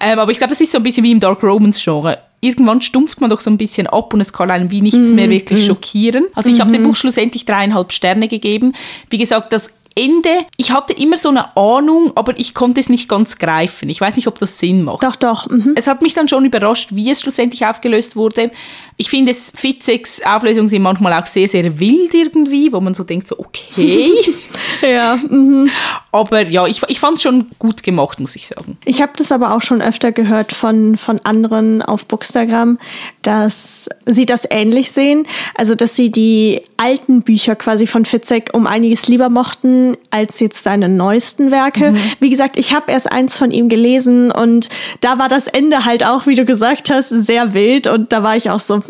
Ähm, 0.00 0.18
aber 0.18 0.30
ich 0.30 0.38
glaube, 0.38 0.52
das 0.52 0.60
ist 0.60 0.70
so 0.70 0.78
ein 0.78 0.84
bisschen 0.84 1.02
wie 1.02 1.10
im 1.10 1.20
Dark 1.20 1.42
Romance 1.42 1.82
Genre 1.82 2.18
irgendwann 2.40 2.80
stumpft 2.82 3.20
man 3.20 3.30
doch 3.30 3.40
so 3.40 3.50
ein 3.50 3.58
bisschen 3.58 3.86
ab 3.86 4.14
und 4.14 4.20
es 4.20 4.32
kann 4.32 4.50
einen 4.50 4.70
wie 4.70 4.80
nichts 4.80 5.10
mehr 5.10 5.26
mhm, 5.26 5.32
wirklich 5.32 5.62
mhm. 5.62 5.66
schockieren. 5.66 6.26
Also 6.34 6.50
ich 6.50 6.60
habe 6.60 6.70
dem 6.70 6.82
mhm. 6.82 6.86
Buch 6.86 6.96
schlussendlich 6.96 7.46
dreieinhalb 7.46 7.92
Sterne 7.92 8.28
gegeben. 8.28 8.74
Wie 9.10 9.18
gesagt, 9.18 9.52
das 9.52 9.72
Ende, 9.98 10.46
ich 10.56 10.70
hatte 10.70 10.92
immer 10.92 11.16
so 11.16 11.28
eine 11.28 11.56
Ahnung, 11.56 12.12
aber 12.14 12.38
ich 12.38 12.54
konnte 12.54 12.78
es 12.78 12.88
nicht 12.88 13.08
ganz 13.08 13.38
greifen. 13.38 13.88
Ich 13.88 14.00
weiß 14.00 14.14
nicht, 14.14 14.28
ob 14.28 14.38
das 14.38 14.58
Sinn 14.58 14.84
macht. 14.84 15.02
Doch, 15.02 15.16
doch. 15.16 15.48
Mhm. 15.48 15.72
Es 15.74 15.88
hat 15.88 16.02
mich 16.02 16.14
dann 16.14 16.28
schon 16.28 16.44
überrascht, 16.44 16.90
wie 16.92 17.10
es 17.10 17.20
schlussendlich 17.20 17.66
aufgelöst 17.66 18.14
wurde. 18.14 18.52
Ich 18.96 19.10
finde, 19.10 19.34
Fitzeks 19.34 20.22
Auflösungen 20.22 20.68
sind 20.68 20.82
manchmal 20.82 21.12
auch 21.12 21.26
sehr, 21.26 21.48
sehr 21.48 21.80
wild 21.80 22.14
irgendwie, 22.14 22.72
wo 22.72 22.80
man 22.80 22.94
so 22.94 23.02
denkt, 23.02 23.26
so 23.26 23.38
okay. 23.38 24.12
ja. 24.82 25.16
Mhm. 25.16 25.70
Aber 26.12 26.46
ja, 26.46 26.66
ich, 26.66 26.82
ich 26.88 27.00
fand 27.00 27.16
es 27.16 27.22
schon 27.22 27.46
gut 27.58 27.82
gemacht, 27.82 28.20
muss 28.20 28.36
ich 28.36 28.46
sagen. 28.46 28.78
Ich 28.84 29.02
habe 29.02 29.12
das 29.16 29.32
aber 29.32 29.54
auch 29.54 29.62
schon 29.62 29.82
öfter 29.82 30.12
gehört 30.12 30.52
von, 30.52 30.96
von 30.96 31.20
anderen 31.24 31.82
auf 31.82 32.06
Bookstagram, 32.06 32.78
dass 33.22 33.88
sie 34.06 34.26
das 34.26 34.46
ähnlich 34.48 34.92
sehen. 34.92 35.26
Also, 35.56 35.74
dass 35.74 35.96
sie 35.96 36.10
die 36.10 36.62
alten 36.76 37.22
Bücher 37.22 37.56
quasi 37.56 37.86
von 37.86 38.04
Fitzek 38.04 38.50
um 38.52 38.66
einiges 38.66 39.08
lieber 39.08 39.28
mochten 39.28 39.87
als 40.10 40.40
jetzt 40.40 40.62
seine 40.62 40.88
neuesten 40.88 41.50
Werke. 41.50 41.92
Mhm. 41.92 41.98
Wie 42.20 42.30
gesagt, 42.30 42.58
ich 42.58 42.74
habe 42.74 42.90
erst 42.92 43.10
eins 43.10 43.36
von 43.36 43.50
ihm 43.50 43.68
gelesen 43.68 44.30
und 44.30 44.68
da 45.00 45.18
war 45.18 45.28
das 45.28 45.46
Ende 45.46 45.84
halt 45.84 46.04
auch, 46.04 46.26
wie 46.26 46.34
du 46.34 46.44
gesagt 46.44 46.90
hast, 46.90 47.08
sehr 47.08 47.54
wild 47.54 47.86
und 47.86 48.12
da 48.12 48.22
war 48.22 48.36
ich 48.36 48.50
auch 48.50 48.60
so, 48.60 48.76
hm, 48.76 48.82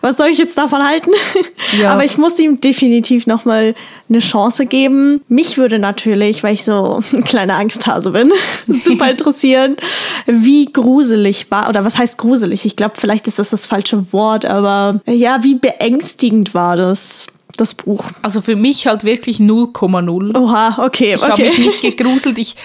was 0.00 0.16
soll 0.16 0.28
ich 0.28 0.38
jetzt 0.38 0.58
davon 0.58 0.82
halten? 0.82 1.10
Ja. 1.80 1.90
Aber 1.92 2.04
ich 2.04 2.18
muss 2.18 2.38
ihm 2.38 2.60
definitiv 2.60 3.26
nochmal 3.26 3.74
eine 4.08 4.20
Chance 4.20 4.66
geben. 4.66 5.20
Mich 5.28 5.58
würde 5.58 5.78
natürlich, 5.78 6.42
weil 6.42 6.54
ich 6.54 6.64
so 6.64 7.02
ein 7.12 7.24
kleiner 7.24 7.56
Angsthase 7.56 8.10
bin, 8.10 8.32
super 8.66 9.10
interessieren, 9.10 9.76
wie 10.26 10.66
gruselig 10.66 11.50
war, 11.50 11.68
oder 11.68 11.84
was 11.84 11.98
heißt 11.98 12.18
gruselig? 12.18 12.64
Ich 12.64 12.76
glaube, 12.76 12.94
vielleicht 12.98 13.28
ist 13.28 13.38
das 13.38 13.50
das 13.50 13.66
falsche 13.66 14.12
Wort, 14.12 14.46
aber 14.46 15.00
ja, 15.06 15.42
wie 15.44 15.54
beängstigend 15.54 16.54
war 16.54 16.76
das? 16.76 17.26
Das 17.60 17.74
Buch. 17.74 18.04
Also 18.22 18.40
für 18.40 18.56
mich 18.56 18.86
halt 18.86 19.04
wirklich 19.04 19.38
0,0. 19.38 20.36
Oha, 20.36 20.84
okay. 20.84 21.14
Ich 21.14 21.22
okay. 21.22 21.30
habe 21.30 21.42
mich 21.42 21.58
nicht 21.58 21.80
gegruselt. 21.80 22.38
Ich 22.38 22.56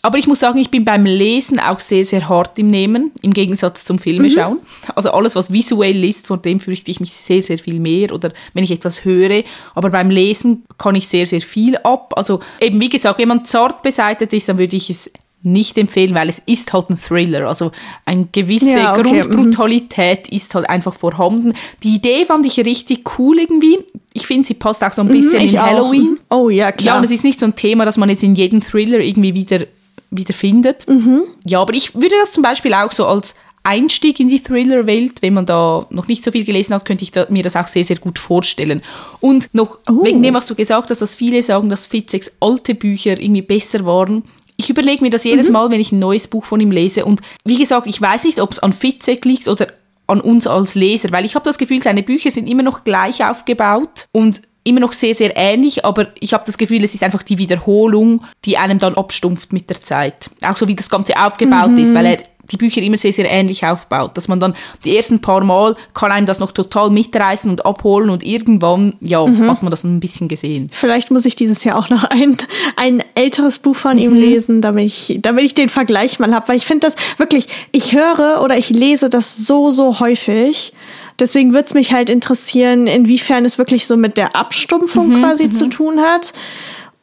aber 0.00 0.16
ich 0.18 0.28
muss 0.28 0.40
sagen, 0.40 0.58
ich 0.58 0.70
bin 0.70 0.84
beim 0.84 1.04
Lesen 1.04 1.58
auch 1.58 1.80
sehr, 1.80 2.04
sehr 2.04 2.28
hart 2.28 2.58
im 2.58 2.68
Nehmen, 2.68 3.10
im 3.22 3.32
Gegensatz 3.32 3.84
zum 3.84 3.98
Filmeschauen. 3.98 4.54
Mhm. 4.54 4.92
Also 4.94 5.10
alles, 5.10 5.34
was 5.34 5.52
visuell 5.52 6.04
ist, 6.04 6.28
von 6.28 6.40
dem 6.40 6.60
fürchte 6.60 6.90
ich 6.90 7.00
mich 7.00 7.12
sehr, 7.12 7.42
sehr 7.42 7.58
viel 7.58 7.80
mehr 7.80 8.12
oder 8.12 8.32
wenn 8.54 8.62
ich 8.62 8.70
etwas 8.70 9.04
höre. 9.04 9.42
Aber 9.74 9.90
beim 9.90 10.10
Lesen 10.10 10.64
kann 10.78 10.94
ich 10.94 11.08
sehr, 11.08 11.26
sehr 11.26 11.40
viel 11.40 11.76
ab. 11.78 12.14
Also 12.16 12.40
eben, 12.60 12.80
wie 12.80 12.88
gesagt, 12.88 13.18
wenn 13.18 13.28
man 13.28 13.44
zart 13.44 13.82
beseitigt 13.82 14.32
ist, 14.32 14.48
dann 14.48 14.58
würde 14.58 14.76
ich 14.76 14.88
es 14.88 15.10
nicht 15.42 15.78
empfehlen, 15.78 16.14
weil 16.14 16.28
es 16.28 16.40
ist 16.46 16.72
halt 16.72 16.90
ein 16.90 16.98
Thriller. 16.98 17.48
Also 17.48 17.70
eine 18.04 18.26
gewisse 18.30 18.78
ja, 18.78 18.92
okay. 18.92 19.20
Grundbrutalität 19.20 20.30
mhm. 20.30 20.36
ist 20.36 20.54
halt 20.54 20.68
einfach 20.68 20.94
vorhanden. 20.94 21.54
Die 21.82 21.94
Idee 21.94 22.24
fand 22.26 22.44
ich 22.44 22.58
richtig 22.58 23.18
cool 23.18 23.38
irgendwie. 23.38 23.78
Ich 24.12 24.26
finde, 24.26 24.46
sie 24.46 24.54
passt 24.54 24.82
auch 24.82 24.92
so 24.92 25.02
ein 25.02 25.08
mhm, 25.08 25.12
bisschen 25.12 25.42
mhm, 25.42 25.48
in 25.48 25.62
Halloween. 25.62 26.18
Oh 26.30 26.50
ja, 26.50 26.72
klar. 26.72 26.94
Ja, 26.94 26.98
und 26.98 27.04
es 27.04 27.12
ist 27.12 27.24
nicht 27.24 27.38
so 27.38 27.46
ein 27.46 27.54
Thema, 27.54 27.84
dass 27.84 27.96
man 27.96 28.10
jetzt 28.10 28.22
in 28.22 28.34
jedem 28.34 28.60
Thriller 28.60 28.98
irgendwie 28.98 29.34
wieder 29.34 29.64
wieder 30.10 30.32
findet. 30.32 30.88
Mhm. 30.88 31.24
Ja, 31.44 31.60
aber 31.60 31.74
ich 31.74 31.94
würde 31.94 32.14
das 32.20 32.32
zum 32.32 32.42
Beispiel 32.42 32.72
auch 32.72 32.92
so 32.92 33.06
als 33.06 33.34
Einstieg 33.62 34.18
in 34.20 34.28
die 34.28 34.42
Thriller-Welt, 34.42 35.20
wenn 35.20 35.34
man 35.34 35.44
da 35.44 35.86
noch 35.90 36.08
nicht 36.08 36.24
so 36.24 36.30
viel 36.30 36.44
gelesen 36.44 36.74
hat, 36.74 36.84
könnte 36.84 37.04
ich 37.04 37.12
da, 37.12 37.26
mir 37.28 37.42
das 37.42 37.56
auch 37.56 37.68
sehr, 37.68 37.84
sehr 37.84 37.96
gut 37.96 38.18
vorstellen. 38.18 38.80
Und 39.20 39.52
noch 39.52 39.78
oh. 39.88 40.04
wegen 40.04 40.22
dem, 40.22 40.34
was 40.34 40.46
du 40.46 40.54
gesagt 40.54 40.90
hast, 40.90 41.02
dass 41.02 41.14
viele 41.14 41.42
sagen, 41.42 41.68
dass 41.68 41.86
Fitzeks 41.86 42.32
alte 42.40 42.74
Bücher 42.74 43.20
irgendwie 43.20 43.42
besser 43.42 43.84
waren. 43.84 44.22
Ich 44.58 44.68
überlege 44.68 45.02
mir 45.02 45.10
das 45.10 45.24
jedes 45.24 45.50
Mal, 45.50 45.70
wenn 45.70 45.80
ich 45.80 45.92
ein 45.92 46.00
neues 46.00 46.26
Buch 46.26 46.44
von 46.44 46.60
ihm 46.60 46.72
lese. 46.72 47.04
Und 47.04 47.20
wie 47.44 47.56
gesagt, 47.56 47.86
ich 47.86 48.02
weiß 48.02 48.24
nicht, 48.24 48.40
ob 48.40 48.50
es 48.50 48.58
an 48.58 48.72
Fitzek 48.72 49.24
liegt 49.24 49.46
oder 49.46 49.68
an 50.08 50.20
uns 50.20 50.46
als 50.48 50.74
Leser, 50.74 51.12
weil 51.12 51.24
ich 51.24 51.36
habe 51.36 51.44
das 51.44 51.58
Gefühl, 51.58 51.80
seine 51.80 52.02
Bücher 52.02 52.30
sind 52.30 52.48
immer 52.48 52.64
noch 52.64 52.82
gleich 52.82 53.24
aufgebaut 53.24 54.06
und 54.10 54.42
immer 54.64 54.80
noch 54.80 54.92
sehr, 54.92 55.14
sehr 55.14 55.36
ähnlich, 55.36 55.84
aber 55.84 56.08
ich 56.18 56.34
habe 56.34 56.44
das 56.44 56.58
Gefühl, 56.58 56.82
es 56.82 56.94
ist 56.94 57.04
einfach 57.04 57.22
die 57.22 57.38
Wiederholung, 57.38 58.24
die 58.44 58.56
einem 58.56 58.78
dann 58.78 58.96
abstumpft 58.96 59.52
mit 59.52 59.70
der 59.70 59.80
Zeit. 59.80 60.28
Auch 60.42 60.56
so 60.56 60.66
wie 60.66 60.74
das 60.74 60.90
Ganze 60.90 61.16
aufgebaut 61.16 61.70
mhm. 61.70 61.78
ist, 61.78 61.94
weil 61.94 62.06
er 62.06 62.18
die 62.50 62.56
Bücher 62.56 62.80
immer 62.82 62.96
sehr, 62.96 63.12
sehr 63.12 63.30
ähnlich 63.30 63.64
aufbaut. 63.64 64.16
Dass 64.16 64.28
man 64.28 64.40
dann 64.40 64.54
die 64.84 64.96
ersten 64.96 65.20
paar 65.20 65.44
Mal 65.44 65.74
kann 65.94 66.12
einem 66.12 66.26
das 66.26 66.38
noch 66.38 66.52
total 66.52 66.90
mitreißen 66.90 67.50
und 67.50 67.66
abholen 67.66 68.10
und 68.10 68.24
irgendwann, 68.24 68.94
ja, 69.00 69.24
mhm. 69.24 69.50
hat 69.50 69.62
man 69.62 69.70
das 69.70 69.84
ein 69.84 70.00
bisschen 70.00 70.28
gesehen. 70.28 70.70
Vielleicht 70.72 71.10
muss 71.10 71.24
ich 71.24 71.36
dieses 71.36 71.64
Jahr 71.64 71.78
auch 71.78 71.90
noch 71.90 72.04
ein, 72.04 72.36
ein 72.76 73.02
älteres 73.14 73.58
Buch 73.58 73.76
von 73.76 73.96
mhm. 73.96 74.02
ihm 74.02 74.14
lesen, 74.14 74.62
damit 74.62 74.86
ich, 74.86 75.18
damit 75.20 75.44
ich 75.44 75.54
den 75.54 75.68
Vergleich 75.68 76.18
mal 76.18 76.34
habe. 76.34 76.48
Weil 76.48 76.56
ich 76.56 76.66
finde 76.66 76.86
das 76.86 76.96
wirklich, 77.18 77.46
ich 77.72 77.94
höre 77.94 78.40
oder 78.42 78.56
ich 78.56 78.70
lese 78.70 79.10
das 79.10 79.36
so, 79.36 79.70
so 79.70 80.00
häufig. 80.00 80.72
Deswegen 81.18 81.52
würde 81.52 81.66
es 81.66 81.74
mich 81.74 81.92
halt 81.92 82.10
interessieren, 82.10 82.86
inwiefern 82.86 83.44
es 83.44 83.58
wirklich 83.58 83.86
so 83.86 83.96
mit 83.96 84.16
der 84.16 84.36
Abstumpfung 84.36 85.08
mhm, 85.08 85.20
quasi 85.20 85.50
zu 85.50 85.64
mhm. 85.64 85.70
tun 85.70 86.00
hat 86.00 86.32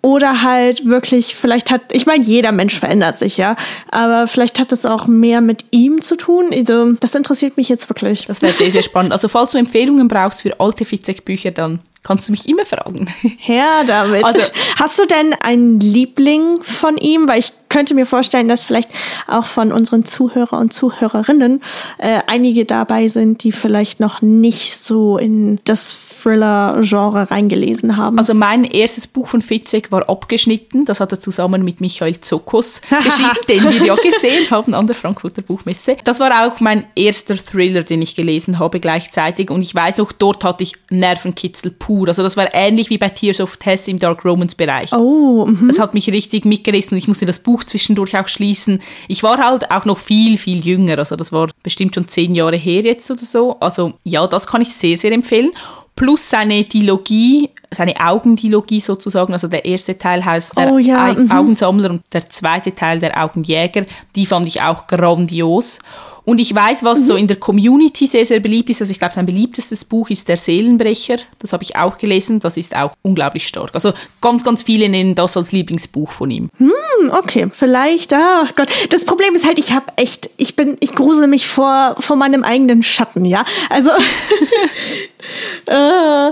oder 0.05 0.43
halt 0.43 0.85
wirklich, 0.85 1.35
vielleicht 1.35 1.71
hat, 1.71 1.81
ich 1.91 2.05
meine, 2.05 2.23
jeder 2.23 2.51
Mensch 2.51 2.77
verändert 2.77 3.17
sich, 3.17 3.37
ja, 3.37 3.55
aber 3.89 4.27
vielleicht 4.27 4.59
hat 4.59 4.71
es 4.71 4.85
auch 4.85 5.07
mehr 5.07 5.41
mit 5.41 5.65
ihm 5.71 5.99
zu 5.99 6.15
tun. 6.15 6.51
Also, 6.53 6.91
das 6.91 7.15
interessiert 7.15 7.57
mich 7.57 7.69
jetzt 7.69 7.89
wirklich. 7.89 8.27
Das 8.27 8.43
wäre 8.43 8.53
sehr, 8.53 8.69
sehr 8.69 8.83
spannend. 8.83 9.13
Also, 9.13 9.27
falls 9.27 9.53
du 9.53 9.57
Empfehlungen 9.57 10.07
brauchst 10.07 10.43
für 10.43 10.59
alte 10.59 10.85
Fitzek-Bücher, 10.85 11.49
dann 11.49 11.79
kannst 12.03 12.27
du 12.27 12.33
mich 12.33 12.47
immer 12.47 12.65
fragen. 12.67 13.11
Her 13.39 13.65
damit. 13.87 14.23
Also, 14.23 14.41
hast 14.79 14.99
du 14.99 15.07
denn 15.07 15.33
einen 15.41 15.79
Liebling 15.79 16.61
von 16.61 16.97
ihm? 16.97 17.27
Weil 17.27 17.39
ich 17.39 17.53
könnte 17.75 17.93
mir 17.93 18.05
vorstellen, 18.05 18.47
dass 18.47 18.63
vielleicht 18.63 18.89
auch 19.27 19.45
von 19.45 19.73
unseren 19.73 20.05
Zuhörer 20.05 20.59
und 20.59 20.71
Zuhörerinnen 20.71 21.61
äh, 21.97 22.21
einige 22.25 22.63
dabei 22.63 23.09
sind, 23.09 23.43
die 23.43 23.51
vielleicht 23.51 23.99
noch 23.99 24.21
nicht 24.21 24.81
so 24.81 25.17
in 25.17 25.59
das 25.65 25.97
Thriller-Genre 26.23 27.29
reingelesen 27.29 27.97
haben. 27.97 28.17
Also 28.17 28.33
mein 28.33 28.63
erstes 28.63 29.07
Buch 29.07 29.27
von 29.27 29.41
Fitzek 29.41 29.91
war 29.91 30.09
abgeschnitten. 30.09 30.85
Das 30.85 31.01
hat 31.01 31.11
er 31.11 31.19
zusammen 31.19 31.63
mit 31.63 31.81
Michael 31.81 32.19
Zokos 32.21 32.81
geschrieben, 32.89 33.37
den 33.49 33.63
wir 33.65 33.85
ja 33.85 33.95
gesehen 33.95 34.49
haben 34.49 34.73
an 34.73 34.87
der 34.87 34.95
Frankfurter 34.95 35.41
Buchmesse. 35.41 35.97
Das 36.03 36.19
war 36.19 36.47
auch 36.47 36.61
mein 36.61 36.85
erster 36.95 37.35
Thriller, 37.35 37.83
den 37.83 38.01
ich 38.01 38.15
gelesen 38.15 38.57
habe 38.57 38.79
gleichzeitig. 38.79 39.51
Und 39.51 39.61
ich 39.61 39.75
weiß 39.75 39.99
auch, 39.99 40.13
dort 40.13 40.43
hatte 40.45 40.63
ich 40.63 40.73
Nervenkitzel 40.89 41.71
pur. 41.71 42.07
Also 42.07 42.23
das 42.23 42.37
war 42.37 42.47
ähnlich 42.53 42.89
wie 42.89 42.97
bei 42.97 43.09
Tears 43.09 43.41
of 43.41 43.57
Tess 43.57 43.87
im 43.89 43.99
Dark 43.99 44.23
Romance 44.23 44.55
Bereich. 44.55 44.93
Oh, 44.93 45.45
mhm. 45.45 45.67
Das 45.67 45.77
hat 45.77 45.93
mich 45.93 46.09
richtig 46.09 46.45
mitgerissen 46.45 46.97
ich 46.97 47.07
musste 47.07 47.25
das 47.25 47.39
Buch 47.39 47.64
zwischendurch 47.65 48.17
auch 48.17 48.27
schließen. 48.27 48.81
Ich 49.07 49.23
war 49.23 49.37
halt 49.37 49.71
auch 49.71 49.85
noch 49.85 49.97
viel, 49.97 50.37
viel 50.37 50.65
jünger. 50.65 50.99
Also 50.99 51.15
das 51.15 51.31
war 51.31 51.49
bestimmt 51.63 51.95
schon 51.95 52.07
zehn 52.07 52.35
Jahre 52.35 52.57
her 52.57 52.81
jetzt 52.81 53.09
oder 53.11 53.23
so. 53.23 53.59
Also 53.59 53.93
ja, 54.03 54.27
das 54.27 54.47
kann 54.47 54.61
ich 54.61 54.73
sehr, 54.73 54.97
sehr 54.97 55.11
empfehlen 55.11 55.51
plus 55.95 56.29
seine 56.29 56.63
Dilogie, 56.63 57.49
seine 57.71 57.95
Augendilogie 57.99 58.79
sozusagen. 58.79 59.33
Also 59.33 59.47
der 59.47 59.65
erste 59.65 59.97
Teil 59.97 60.23
heißt 60.23 60.57
der 60.57 60.71
oh, 60.71 60.77
ja, 60.77 61.13
mhm. 61.13 61.31
Augensammler 61.31 61.89
und 61.89 62.01
der 62.11 62.29
zweite 62.29 62.75
Teil 62.75 62.99
der 62.99 63.23
Augenjäger. 63.23 63.85
Die 64.15 64.25
fand 64.25 64.47
ich 64.47 64.61
auch 64.61 64.87
grandios. 64.87 65.79
Und 66.25 66.39
ich 66.39 66.53
weiß, 66.53 66.83
was 66.83 67.01
mhm. 67.01 67.03
so 67.05 67.15
in 67.15 67.27
der 67.27 67.37
Community 67.37 68.07
sehr, 68.07 68.25
sehr 68.25 68.39
beliebt 68.39 68.71
ist. 68.71 68.81
Also 68.81 68.91
ich 68.91 68.97
glaube, 68.97 69.13
sein 69.13 69.27
beliebtestes 69.27 69.85
Buch 69.85 70.09
ist 70.09 70.27
Der 70.27 70.37
Seelenbrecher. 70.37 71.17
Das 71.37 71.53
habe 71.53 71.63
ich 71.63 71.75
auch 71.75 71.97
gelesen. 71.97 72.39
Das 72.39 72.57
ist 72.57 72.75
auch 72.75 72.93
unglaublich 73.03 73.47
stark. 73.47 73.69
Also 73.73 73.93
ganz, 74.21 74.43
ganz 74.43 74.63
viele 74.63 74.89
nennen 74.89 75.13
das 75.13 75.37
als 75.37 75.51
Lieblingsbuch 75.51 76.11
von 76.11 76.31
ihm. 76.31 76.49
Hm, 76.57 76.71
okay. 77.11 77.47
Vielleicht, 77.51 78.13
ah 78.13 78.47
Gott. 78.55 78.69
Das 78.89 79.05
Problem 79.05 79.35
ist 79.35 79.45
halt, 79.45 79.59
ich 79.59 79.71
habe 79.73 79.85
echt, 79.95 80.29
ich 80.37 80.55
bin, 80.55 80.77
ich 80.79 80.93
grusel 80.93 81.27
mich 81.27 81.47
vor, 81.47 81.95
vor 81.99 82.15
meinem 82.15 82.43
eigenen 82.43 82.83
Schatten, 82.83 83.25
ja. 83.25 83.43
Also, 83.69 83.89
äh, 85.65 86.31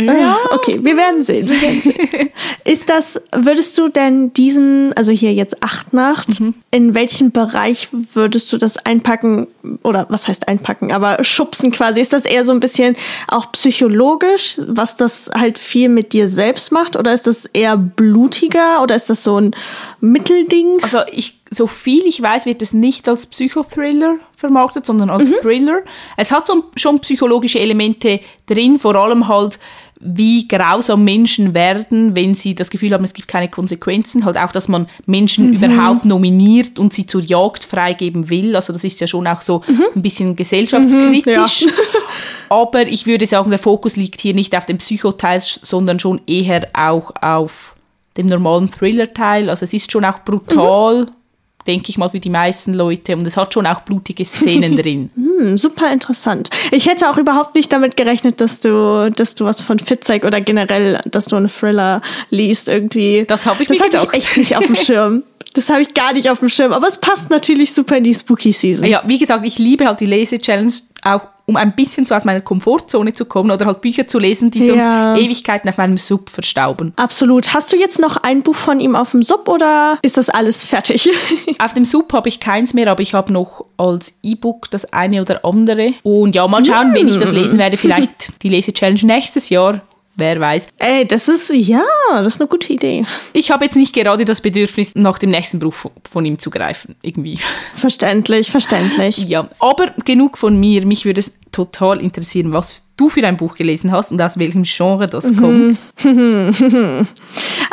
ja. 0.00 0.36
Okay, 0.50 0.78
wir 0.82 0.96
werden 0.96 1.22
sehen. 1.22 1.48
Wir 1.48 1.60
werden 1.60 1.82
sehen. 1.82 2.30
Ist 2.64 2.88
das, 2.88 3.20
würdest 3.34 3.76
du 3.78 3.88
denn 3.88 4.32
diesen, 4.32 4.92
also 4.94 5.12
hier 5.12 5.32
jetzt 5.32 5.62
Achtnacht, 5.62 6.40
mhm. 6.40 6.54
in 6.70 6.94
welchen 6.94 7.32
Bereich 7.32 7.88
würdest 8.14 8.52
du 8.52 8.58
das 8.58 8.78
einpacken? 8.78 9.48
Oder 9.82 10.06
was 10.08 10.28
heißt 10.28 10.48
einpacken, 10.48 10.92
aber 10.92 11.22
schubsen 11.24 11.70
quasi? 11.72 12.00
Ist 12.00 12.12
das 12.12 12.24
eher 12.24 12.44
so 12.44 12.52
ein 12.52 12.60
bisschen 12.60 12.96
auch 13.28 13.52
psychologisch, 13.52 14.60
was 14.66 14.96
das 14.96 15.30
halt 15.36 15.58
viel 15.58 15.88
mit 15.88 16.12
dir 16.12 16.28
selbst 16.28 16.72
macht? 16.72 16.96
Oder 16.96 17.12
ist 17.12 17.26
das 17.26 17.46
eher 17.46 17.76
blutiger? 17.76 18.82
Oder 18.82 18.94
ist 18.94 19.10
das 19.10 19.22
so 19.22 19.40
ein 19.40 19.54
Mittelding? 20.00 20.78
Also 20.82 20.98
ich, 21.10 21.38
so 21.50 21.66
viel 21.66 22.06
ich 22.06 22.20
weiß, 22.20 22.46
wird 22.46 22.62
es 22.62 22.72
nicht 22.72 23.08
als 23.08 23.26
Psychothriller 23.26 24.18
vermarktet, 24.42 24.84
sondern 24.84 25.08
als 25.08 25.30
mhm. 25.30 25.36
Thriller. 25.40 25.82
Es 26.16 26.32
hat 26.32 26.46
so, 26.46 26.64
schon 26.76 26.98
psychologische 26.98 27.60
Elemente 27.60 28.20
drin, 28.46 28.78
vor 28.78 28.96
allem 28.96 29.28
halt 29.28 29.58
wie 30.04 30.48
grausam 30.48 31.04
Menschen 31.04 31.54
werden, 31.54 32.16
wenn 32.16 32.34
sie 32.34 32.56
das 32.56 32.70
Gefühl 32.70 32.92
haben, 32.92 33.04
es 33.04 33.14
gibt 33.14 33.28
keine 33.28 33.48
Konsequenzen. 33.48 34.24
Halt 34.24 34.36
auch, 34.36 34.50
dass 34.50 34.66
man 34.66 34.88
Menschen 35.06 35.50
mhm. 35.50 35.54
überhaupt 35.54 36.04
nominiert 36.04 36.80
und 36.80 36.92
sie 36.92 37.06
zur 37.06 37.22
Jagd 37.22 37.62
freigeben 37.64 38.28
will. 38.28 38.56
Also 38.56 38.72
das 38.72 38.82
ist 38.82 39.00
ja 39.00 39.06
schon 39.06 39.28
auch 39.28 39.40
so 39.42 39.62
mhm. 39.68 39.84
ein 39.94 40.02
bisschen 40.02 40.34
gesellschaftskritisch. 40.34 41.66
Mhm, 41.66 41.68
ja. 41.68 42.00
Aber 42.48 42.86
ich 42.88 43.06
würde 43.06 43.26
sagen, 43.26 43.50
der 43.50 43.60
Fokus 43.60 43.94
liegt 43.94 44.20
hier 44.20 44.34
nicht 44.34 44.56
auf 44.56 44.66
dem 44.66 44.78
Psychoteil, 44.78 45.40
sondern 45.40 46.00
schon 46.00 46.20
eher 46.26 46.66
auch 46.72 47.12
auf 47.20 47.76
dem 48.16 48.26
normalen 48.26 48.72
Thriller-Teil. 48.72 49.48
Also 49.48 49.64
es 49.64 49.72
ist 49.72 49.92
schon 49.92 50.04
auch 50.04 50.18
brutal 50.24 51.04
mhm 51.04 51.21
denke 51.66 51.90
ich 51.90 51.98
mal, 51.98 52.08
für 52.08 52.20
die 52.20 52.30
meisten 52.30 52.74
Leute. 52.74 53.16
Und 53.16 53.26
es 53.26 53.36
hat 53.36 53.54
schon 53.54 53.66
auch 53.66 53.80
blutige 53.80 54.24
Szenen 54.24 54.76
drin. 54.80 55.10
Hm, 55.14 55.56
super 55.56 55.92
interessant. 55.92 56.50
Ich 56.70 56.86
hätte 56.86 57.10
auch 57.10 57.16
überhaupt 57.16 57.54
nicht 57.54 57.72
damit 57.72 57.96
gerechnet, 57.96 58.40
dass 58.40 58.60
du, 58.60 59.10
dass 59.10 59.34
du 59.34 59.44
was 59.44 59.60
von 59.60 59.78
Fitzek 59.78 60.24
oder 60.24 60.40
generell, 60.40 61.00
dass 61.04 61.26
du 61.26 61.36
einen 61.36 61.48
Thriller 61.48 62.00
liest 62.30 62.68
irgendwie. 62.68 63.24
Das 63.26 63.46
habe 63.46 63.62
ich 63.62 63.68
das 63.68 63.78
mir 63.78 63.84
hatte 63.84 63.96
ich 63.96 64.12
echt 64.12 64.36
nicht 64.36 64.56
auf 64.56 64.66
dem 64.66 64.76
Schirm. 64.76 65.22
Das 65.54 65.68
habe 65.68 65.82
ich 65.82 65.92
gar 65.92 66.12
nicht 66.14 66.30
auf 66.30 66.38
dem 66.38 66.48
Schirm, 66.48 66.72
aber 66.72 66.88
es 66.88 66.98
passt 66.98 67.28
natürlich 67.28 67.74
super 67.74 67.98
in 67.98 68.04
die 68.04 68.14
Spooky 68.14 68.52
Season. 68.52 68.86
Ja, 68.86 69.02
wie 69.06 69.18
gesagt, 69.18 69.44
ich 69.44 69.58
liebe 69.58 69.86
halt 69.86 70.00
die 70.00 70.06
Lese-Challenge 70.06 70.72
auch 71.02 71.28
um 71.46 71.56
ein 71.56 71.74
bisschen 71.74 72.06
so 72.06 72.14
aus 72.14 72.24
meiner 72.24 72.40
Komfortzone 72.40 73.12
zu 73.12 73.24
kommen 73.24 73.50
oder 73.50 73.66
halt 73.66 73.80
Bücher 73.80 74.06
zu 74.06 74.18
lesen, 74.18 74.50
die 74.50 74.64
ja. 74.64 75.14
sonst 75.14 75.24
Ewigkeiten 75.24 75.68
auf 75.68 75.76
meinem 75.76 75.98
Sub 75.98 76.30
verstauben. 76.30 76.92
Absolut. 76.96 77.52
Hast 77.52 77.72
du 77.72 77.76
jetzt 77.76 77.98
noch 77.98 78.16
ein 78.18 78.42
Buch 78.42 78.54
von 78.54 78.80
ihm 78.80 78.94
auf 78.94 79.10
dem 79.10 79.22
Sub 79.22 79.48
oder 79.48 79.98
ist 80.02 80.16
das 80.16 80.30
alles 80.30 80.64
fertig? 80.64 81.10
auf 81.58 81.74
dem 81.74 81.84
Sub 81.84 82.12
habe 82.12 82.28
ich 82.28 82.40
keins 82.40 82.74
mehr, 82.74 82.88
aber 82.88 83.02
ich 83.02 83.14
habe 83.14 83.32
noch 83.32 83.64
als 83.76 84.18
E-Book 84.22 84.70
das 84.70 84.92
eine 84.92 85.20
oder 85.20 85.44
andere. 85.44 85.94
Und 86.04 86.34
ja, 86.34 86.46
mal 86.46 86.64
schauen, 86.64 86.94
wenn 86.94 87.08
ich 87.08 87.18
das 87.18 87.32
lesen 87.32 87.58
werde. 87.58 87.76
Vielleicht 87.76 88.42
die 88.42 88.48
Lese-Challenge 88.48 89.00
nächstes 89.04 89.48
Jahr 89.48 89.82
Wer 90.14 90.38
weiß. 90.38 90.68
Ey, 90.78 91.06
das 91.06 91.28
ist, 91.28 91.50
ja, 91.54 91.82
das 92.10 92.34
ist 92.34 92.40
eine 92.40 92.48
gute 92.48 92.72
Idee. 92.72 93.04
Ich 93.32 93.50
habe 93.50 93.64
jetzt 93.64 93.76
nicht 93.76 93.94
gerade 93.94 94.24
das 94.24 94.42
Bedürfnis, 94.42 94.92
nach 94.94 95.18
dem 95.18 95.30
nächsten 95.30 95.58
Buch 95.58 95.74
von 96.08 96.26
ihm 96.26 96.38
zu 96.38 96.50
greifen, 96.50 96.96
irgendwie. 97.02 97.38
Verständlich, 97.74 98.50
verständlich. 98.50 99.26
Ja, 99.32 99.48
aber 99.60 99.94
genug 100.04 100.36
von 100.36 100.58
mir. 100.58 100.84
Mich 100.84 101.04
würde 101.06 101.20
es 101.20 101.38
total 101.52 102.02
interessieren, 102.02 102.52
was 102.52 102.82
du 102.96 103.08
für 103.08 103.26
ein 103.26 103.36
Buch 103.36 103.54
gelesen 103.54 103.92
hast 103.92 104.10
und 104.12 104.20
aus 104.20 104.38
welchem 104.38 104.64
Genre 104.64 105.06
das 105.06 105.36
kommt. 105.36 105.80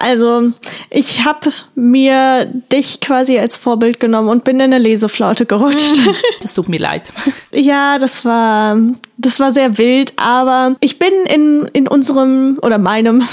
Also, 0.02 0.54
ich 0.90 1.26
habe 1.26 1.50
mir 1.76 2.46
dich 2.72 3.02
quasi 3.02 3.38
als 3.38 3.58
Vorbild 3.58 4.00
genommen 4.00 4.30
und 4.30 4.46
bin 4.46 4.56
in 4.58 4.62
eine 4.62 4.78
Leseflaute 4.78 5.46
gerutscht. 5.46 5.98
Es 6.44 6.54
tut 6.54 6.70
mir 6.70 6.80
leid. 6.80 7.12
Ja, 7.52 8.00
das 8.00 8.24
war, 8.24 8.78
das 9.18 9.42
war 9.42 9.52
sehr 9.52 9.78
wild, 9.78 10.14
aber 10.16 10.76
ich 10.80 11.00
bin 11.00 11.12
in, 11.26 11.68
in 11.74 11.88
unserem 11.88 12.58
oder 12.62 12.78
meinem 12.78 13.28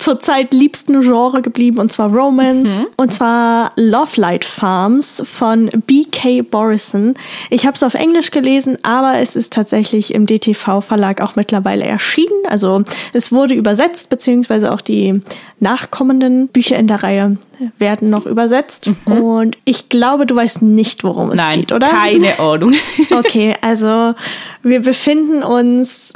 zurzeit 0.00 0.54
liebsten 0.54 1.02
Genre 1.02 1.42
geblieben 1.42 1.78
und 1.78 1.92
zwar 1.92 2.10
Romance 2.10 2.80
mhm. 2.80 2.86
und 2.96 3.12
zwar 3.12 3.70
Love 3.76 4.20
Light 4.20 4.44
Farms 4.44 5.22
von 5.30 5.70
B.K. 5.86 6.42
Borison. 6.42 7.14
Ich 7.50 7.66
habe 7.66 7.74
es 7.76 7.82
auf 7.82 7.94
Englisch 7.94 8.30
gelesen, 8.30 8.78
aber 8.82 9.18
es 9.18 9.36
ist 9.36 9.52
tatsächlich 9.52 10.14
im 10.14 10.26
DTV 10.26 10.80
Verlag 10.80 11.20
auch 11.20 11.36
mittlerweile 11.36 11.84
erschienen. 11.84 12.46
Also 12.48 12.82
es 13.12 13.30
wurde 13.30 13.54
übersetzt, 13.54 14.08
beziehungsweise 14.08 14.72
auch 14.72 14.80
die 14.80 15.20
nachkommenden 15.60 16.48
Bücher 16.48 16.78
in 16.78 16.86
der 16.86 17.02
Reihe 17.02 17.36
werden 17.78 18.08
noch 18.08 18.24
übersetzt. 18.24 18.90
Mhm. 19.04 19.12
Und 19.12 19.58
ich 19.66 19.90
glaube, 19.90 20.24
du 20.24 20.34
weißt 20.34 20.62
nicht, 20.62 21.04
worum 21.04 21.30
es 21.32 21.36
Nein, 21.36 21.60
geht, 21.60 21.72
oder? 21.72 21.88
Keine 21.88 22.38
Ahnung. 22.40 22.74
okay, 23.10 23.54
also 23.60 24.14
wir 24.62 24.80
befinden 24.80 25.42
uns 25.42 26.14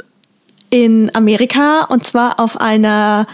in 0.71 1.11
Amerika 1.13 1.85
und 1.85 2.03
zwar 2.03 2.39
auf 2.39 2.59
einer 2.59 3.27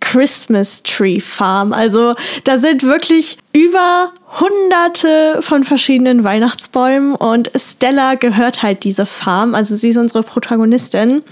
Christmas 0.00 0.82
Tree 0.82 1.20
Farm. 1.20 1.72
Also 1.72 2.14
da 2.44 2.58
sind 2.58 2.82
wirklich 2.82 3.38
über 3.52 4.12
hunderte 4.40 5.40
von 5.42 5.64
verschiedenen 5.64 6.24
Weihnachtsbäumen 6.24 7.14
und 7.14 7.50
Stella 7.56 8.14
gehört 8.14 8.62
halt 8.62 8.84
diese 8.84 9.06
Farm. 9.06 9.54
Also 9.54 9.76
sie 9.76 9.90
ist 9.90 9.96
unsere 9.96 10.22
Protagonistin. 10.22 11.22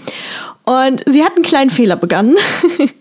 Und 0.65 1.03
sie 1.05 1.23
hat 1.23 1.35
einen 1.35 1.45
kleinen 1.45 1.69
Fehler 1.69 1.95
begangen. 1.95 2.35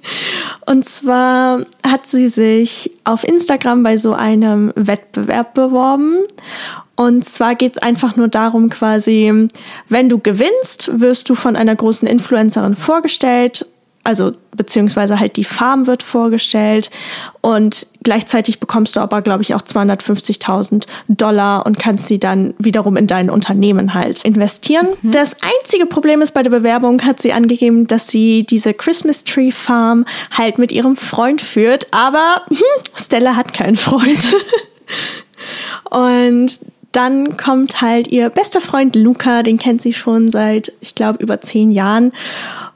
Und 0.66 0.85
zwar 0.85 1.64
hat 1.87 2.06
sie 2.06 2.28
sich 2.28 2.90
auf 3.04 3.25
Instagram 3.25 3.83
bei 3.83 3.97
so 3.97 4.12
einem 4.12 4.71
Wettbewerb 4.76 5.54
beworben. 5.54 6.25
Und 6.97 7.25
zwar 7.25 7.54
geht 7.54 7.76
es 7.76 7.83
einfach 7.83 8.16
nur 8.16 8.28
darum, 8.28 8.68
quasi, 8.68 9.49
wenn 9.88 10.09
du 10.09 10.18
gewinnst, 10.18 11.00
wirst 11.00 11.28
du 11.28 11.35
von 11.35 11.56
einer 11.56 11.75
großen 11.75 12.06
Influencerin 12.06 12.76
vorgestellt 12.76 13.66
also 14.04 14.32
beziehungsweise 14.54 15.18
halt 15.18 15.37
die 15.37 15.44
Farm 15.44 15.87
wird 15.87 16.02
vorgestellt 16.02 16.90
und 17.40 17.87
gleichzeitig 18.02 18.61
bekommst 18.61 18.96
du 18.96 19.00
aber, 19.00 19.23
glaube 19.23 19.42
ich, 19.42 19.54
auch 19.54 19.62
250.000 19.62 20.84
Dollar 21.08 21.64
und 21.64 21.78
kannst 21.78 22.06
sie 22.06 22.20
dann 22.20 22.54
wiederum 22.58 22.96
in 22.96 23.06
dein 23.06 23.30
Unternehmen 23.30 23.94
halt 23.94 24.25
investieren. 24.25 24.88
Mhm. 25.02 25.11
Das 25.11 25.37
einzige 25.40 25.87
Problem 25.87 26.20
ist 26.20 26.32
bei 26.32 26.42
der 26.42 26.50
Bewerbung 26.50 27.02
hat 27.02 27.20
sie 27.20 27.32
angegeben, 27.32 27.87
dass 27.87 28.08
sie 28.08 28.44
diese 28.44 28.75
Christmas 28.75 29.25
Tree 29.25 29.50
Farm 29.50 30.04
halt 30.30 30.58
mit 30.58 30.70
ihrem 30.70 30.96
Freund 30.96 31.40
führt, 31.40 31.88
aber 31.90 32.42
hm, 32.49 32.58
Stella 32.94 33.37
hat 33.37 33.54
keinen 33.54 33.76
Freund. 33.76 34.37
und 35.90 36.58
dann 36.92 37.37
kommt 37.37 37.80
halt 37.80 38.06
ihr 38.08 38.28
bester 38.30 38.61
Freund 38.61 38.94
Luca, 38.94 39.42
den 39.42 39.58
kennt 39.58 39.82
sie 39.82 39.92
schon 39.92 40.30
seit, 40.30 40.73
ich 40.80 40.94
glaube, 40.94 41.20
über 41.23 41.40
zehn 41.40 41.73
Jahren. 41.73 42.12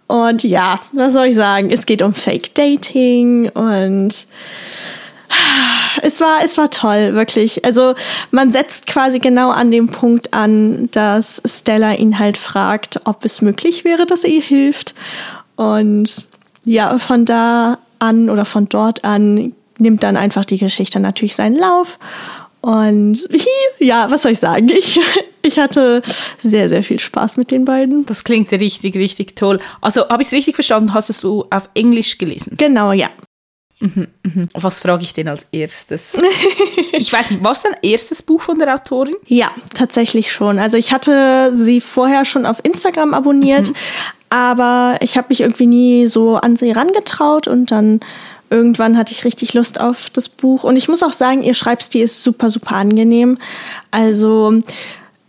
Und 0.09 0.43
ja, 0.43 0.81
was 0.93 1.13
soll 1.13 1.27
ich 1.27 1.35
sagen? 1.35 1.71
Es 1.71 1.87
geht 1.87 2.03
um 2.03 2.15
Fake 2.15 2.55
Dating 2.55 3.51
und 3.51 4.27
es 6.03 6.21
war, 6.21 6.39
es 6.43 6.57
war 6.57 6.71
toll, 6.71 7.15
wirklich. 7.15 7.65
Also 7.65 7.95
man 8.31 8.51
setzt 8.51 8.87
quasi 8.87 9.19
genau 9.19 9.51
an 9.51 9.71
dem 9.71 9.89
Punkt 9.89 10.33
an, 10.33 10.91
dass 10.93 11.43
Stella 11.45 11.93
ihn 11.93 12.19
halt 12.19 12.39
fragt, 12.39 13.01
ob 13.05 13.25
es 13.25 13.43
möglich 13.43 13.85
wäre, 13.85 14.07
dass 14.07 14.25
er 14.25 14.31
ihr 14.31 14.43
hilft. 14.43 14.95
Und 15.57 16.27
ja, 16.65 16.99
von 16.99 17.27
da 17.27 17.79
an 17.99 18.31
oder 18.31 18.47
von 18.47 18.69
dort 18.69 19.05
an 19.05 19.53
nimmt 19.79 20.03
dann 20.03 20.17
einfach 20.17 20.47
die 20.47 20.59
Geschichte 20.59 21.01
natürlich 21.01 21.37
seinen 21.37 21.57
Lauf. 21.57 21.99
Und 22.69 23.27
ja, 23.79 24.11
was 24.11 24.23
soll 24.23 24.33
ich 24.33 24.41
sagen? 24.41 24.69
Ich, 24.69 25.01
ich 25.41 25.59
hatte 25.59 26.03
sehr, 26.39 26.69
sehr 26.69 26.83
viel 26.83 26.99
Spaß 26.99 27.39
mit 27.39 27.51
den 27.51 27.65
beiden. 27.65 28.05
Das 28.05 28.25
klingt 28.25 28.53
richtig, 28.53 28.95
richtig 28.95 29.37
toll. 29.37 29.59
Also 29.81 30.07
habe 30.11 30.21
ich 30.21 30.29
es 30.29 30.33
richtig 30.33 30.55
verstanden? 30.55 30.93
Hast 30.93 31.25
du 31.25 31.47
auf 31.49 31.71
Englisch 31.73 32.19
gelesen? 32.19 32.57
Genau, 32.59 32.93
ja. 32.93 33.09
Mhm, 33.81 34.09
mhm. 34.23 34.49
Was 34.53 34.81
frage 34.81 35.03
ich 35.03 35.15
denn 35.15 35.29
als 35.29 35.47
erstes? 35.51 36.19
ich 36.93 37.11
weiß 37.11 37.31
nicht, 37.31 37.43
war 37.43 37.53
es 37.53 37.63
dein 37.63 37.77
erstes 37.81 38.21
Buch 38.21 38.43
von 38.43 38.59
der 38.59 38.75
Autorin? 38.75 39.17
Ja, 39.27 39.51
tatsächlich 39.75 40.31
schon. 40.31 40.59
Also 40.59 40.77
ich 40.77 40.93
hatte 40.93 41.53
sie 41.55 41.81
vorher 41.81 42.27
schon 42.27 42.45
auf 42.45 42.63
Instagram 42.65 43.15
abonniert, 43.15 43.69
mhm. 43.69 43.75
aber 44.29 44.99
ich 45.01 45.17
habe 45.17 45.29
mich 45.31 45.41
irgendwie 45.41 45.67
nie 45.67 46.07
so 46.07 46.37
an 46.37 46.57
sie 46.57 46.75
herangetraut 46.75 47.49
und 47.49 47.71
dann 47.71 48.01
irgendwann 48.51 48.97
hatte 48.97 49.13
ich 49.13 49.25
richtig 49.25 49.55
Lust 49.55 49.81
auf 49.81 50.11
das 50.11 50.29
Buch. 50.29 50.65
Und 50.65 50.77
ich 50.77 50.89
muss 50.89 51.03
auch 51.03 51.13
sagen, 51.13 51.43
ihr 51.43 51.55
Schreibstil 51.55 52.03
ist 52.03 52.23
super, 52.23 52.51
super 52.51 52.77
angenehm. 52.77 53.39
Also, 53.91 54.61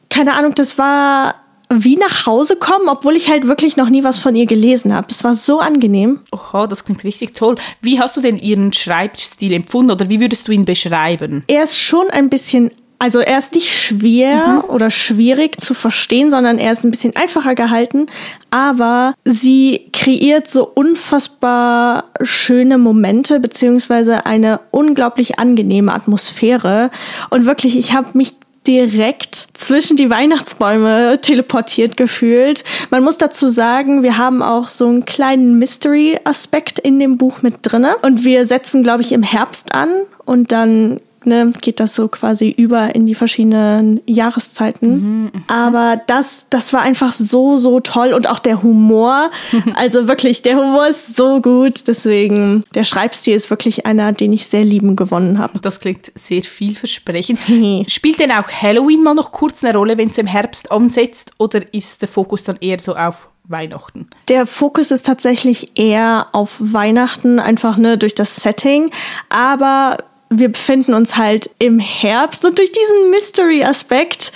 keine 0.10 0.34
Ahnung, 0.34 0.56
das 0.56 0.78
war 0.78 1.36
wie 1.72 1.98
nach 1.98 2.26
Hause 2.26 2.56
kommen, 2.56 2.90
obwohl 2.90 3.16
ich 3.16 3.30
halt 3.30 3.46
wirklich 3.46 3.78
noch 3.78 3.90
nie 3.90 4.04
was 4.04 4.18
von 4.18 4.36
ihr 4.36 4.48
gelesen 4.48 4.94
habe. 4.94 5.08
Es 5.12 5.24
war 5.24 5.36
so 5.36 5.60
angenehm. 5.60 6.22
Oha, 6.32 6.66
das 6.66 6.84
klingt 6.84 7.04
richtig 7.04 7.36
toll. 7.36 7.56
Wie 7.82 8.00
hast 8.00 8.18
du 8.18 8.22
denn 8.22 8.38
ihren 8.38 8.74
Schreibstil 8.74 9.54
empfunden 9.54 9.92
oder 9.92 10.10
wie 10.10 10.20
würdest 10.20 10.48
du 10.48 10.52
ihn 10.52 10.66
beschreiben? 10.66 11.44
Er 11.46 11.64
ist 11.64 11.78
schon 11.78 12.10
ein 12.10 12.30
bisschen 12.30 12.72
also 13.00 13.20
er 13.20 13.38
ist 13.38 13.56
nicht 13.56 13.70
schwer 13.70 14.64
mhm. 14.64 14.70
oder 14.70 14.92
schwierig 14.92 15.60
zu 15.60 15.74
verstehen, 15.74 16.30
sondern 16.30 16.58
er 16.60 16.74
ist 16.74 16.84
ein 16.84 16.92
bisschen 16.92 17.16
einfacher 17.16 17.56
gehalten, 17.56 18.08
aber 18.52 19.14
sie 19.24 19.90
kreiert 19.94 20.50
so 20.50 20.68
unfassbar 20.68 22.06
schöne 22.22 22.78
Momente 22.78 23.40
beziehungsweise 23.40 24.26
eine 24.26 24.60
unglaublich 24.72 25.40
angenehme 25.40 25.94
Atmosphäre 25.94 26.92
und 27.30 27.46
wirklich, 27.46 27.78
ich 27.78 27.94
habe 27.94 28.10
mich 28.18 28.34
direkt 28.68 29.36
zwischen 29.54 29.96
die 29.96 30.10
Weihnachtsbäume 30.10 31.20
teleportiert 31.22 31.96
gefühlt. 31.96 32.64
Man 32.90 33.04
muss 33.04 33.18
dazu 33.18 33.48
sagen, 33.48 34.04
wir 34.04 34.18
haben 34.18 34.44
auch 34.44 34.68
so 34.68 34.88
einen 34.88 35.06
kleinen 35.06 35.58
Mystery-Aspekt 35.58 36.78
in 36.78 37.00
dem 37.00 37.18
Buch 37.18 37.42
mit 37.42 37.56
drinne 37.62 37.96
und 38.02 38.26
wir 38.26 38.46
setzen, 38.46 38.84
glaube 38.84 39.02
ich, 39.02 39.14
im 39.14 39.24
Herbst 39.24 39.74
an 39.74 39.90
und 40.26 40.52
dann 40.52 41.00
ne, 41.26 41.52
geht 41.62 41.80
das 41.80 41.96
so 41.96 42.08
quasi 42.08 42.50
über 42.50 42.96
in 42.96 43.06
die 43.06 43.16
verschiedenen 43.16 44.02
Jahreszeiten. 44.06 44.90
Mhm, 44.90 45.24
mhm, 45.24 45.44
Aber 45.48 46.02
das, 46.08 46.46
das 46.50 46.74
war 46.74 46.82
einfach 46.82 47.14
so, 47.14 47.58
so 47.58 47.80
toll 47.80 48.14
und 48.14 48.28
auch 48.30 48.40
der 48.40 48.64
Humor. 48.64 49.30
also 49.76 50.08
wirklich, 50.08 50.42
der 50.42 50.58
Humor 50.58 50.88
ist 50.88 51.16
so 51.16 51.42
gut. 51.42 51.88
Deswegen, 51.88 52.64
der 52.76 52.84
Schreibstil 52.84 53.36
ist 53.36 53.50
wirklich 53.50 53.86
einer, 53.86 54.12
den 54.12 54.34
ich 54.34 54.48
sehr 54.48 54.64
lieben 54.64 54.96
gewonnen 54.96 55.40
habe. 55.40 55.60
Das 55.60 55.80
klingt 55.80 56.12
sehr 56.16 56.44
vielversprechend. 56.44 57.40
Spielt 57.90 58.20
denn 58.20 58.32
auch 58.32 58.50
Halloween 58.50 59.04
mal 59.04 59.16
noch 59.16 59.32
kurz 59.32 59.64
eine 59.64 59.78
Rolle, 59.78 59.98
wenn 59.98 60.10
es 60.10 60.18
im 60.18 60.28
Herbst 60.28 60.72
ansetzt? 60.72 61.34
Oder 61.38 61.74
ist 61.74 62.02
der 62.02 62.10
Fokus 62.10 62.44
dann 62.44 62.58
eher 62.60 62.80
so 62.80 62.96
auf 62.96 63.30
Weihnachten? 63.50 64.08
Der 64.28 64.46
Fokus 64.46 64.92
ist 64.92 65.06
tatsächlich 65.06 65.78
eher 65.78 66.28
auf 66.32 66.56
Weihnachten, 66.60 67.40
einfach 67.40 67.78
ne, 67.78 67.98
durch 67.98 68.16
das 68.16 68.36
Setting. 68.38 68.92
Aber 69.30 69.98
wir 70.30 70.50
befinden 70.50 70.94
uns 70.94 71.18
halt 71.18 71.50
im 71.60 71.80
Herbst 71.80 72.46
und 72.46 72.58
durch 72.60 72.72
diesen 72.72 73.10
Mystery-Aspekt 73.10 74.32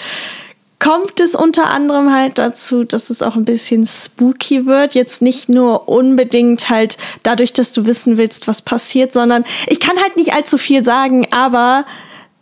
kommt 0.80 1.22
es 1.22 1.34
unter 1.34 1.70
anderem 1.70 2.12
halt 2.12 2.38
dazu, 2.38 2.84
dass 2.84 3.10
es 3.10 3.22
auch 3.22 3.36
ein 3.36 3.46
bisschen 3.46 3.88
spooky 3.88 4.66
wird. 4.66 4.96
Jetzt 4.96 5.22
nicht 5.22 5.48
nur 5.48 5.88
unbedingt 5.88 6.70
halt 6.70 6.98
dadurch, 7.24 7.54
dass 7.54 7.72
du 7.72 7.86
wissen 7.86 8.18
willst, 8.18 8.50
was 8.50 8.62
passiert, 8.62 9.14
sondern 9.14 9.46
ich 9.68 9.80
kann 9.80 9.98
halt 9.98 10.18
nicht 10.18 10.34
allzu 10.34 10.58
viel 10.58 10.84
sagen, 10.84 11.28
aber 11.32 11.86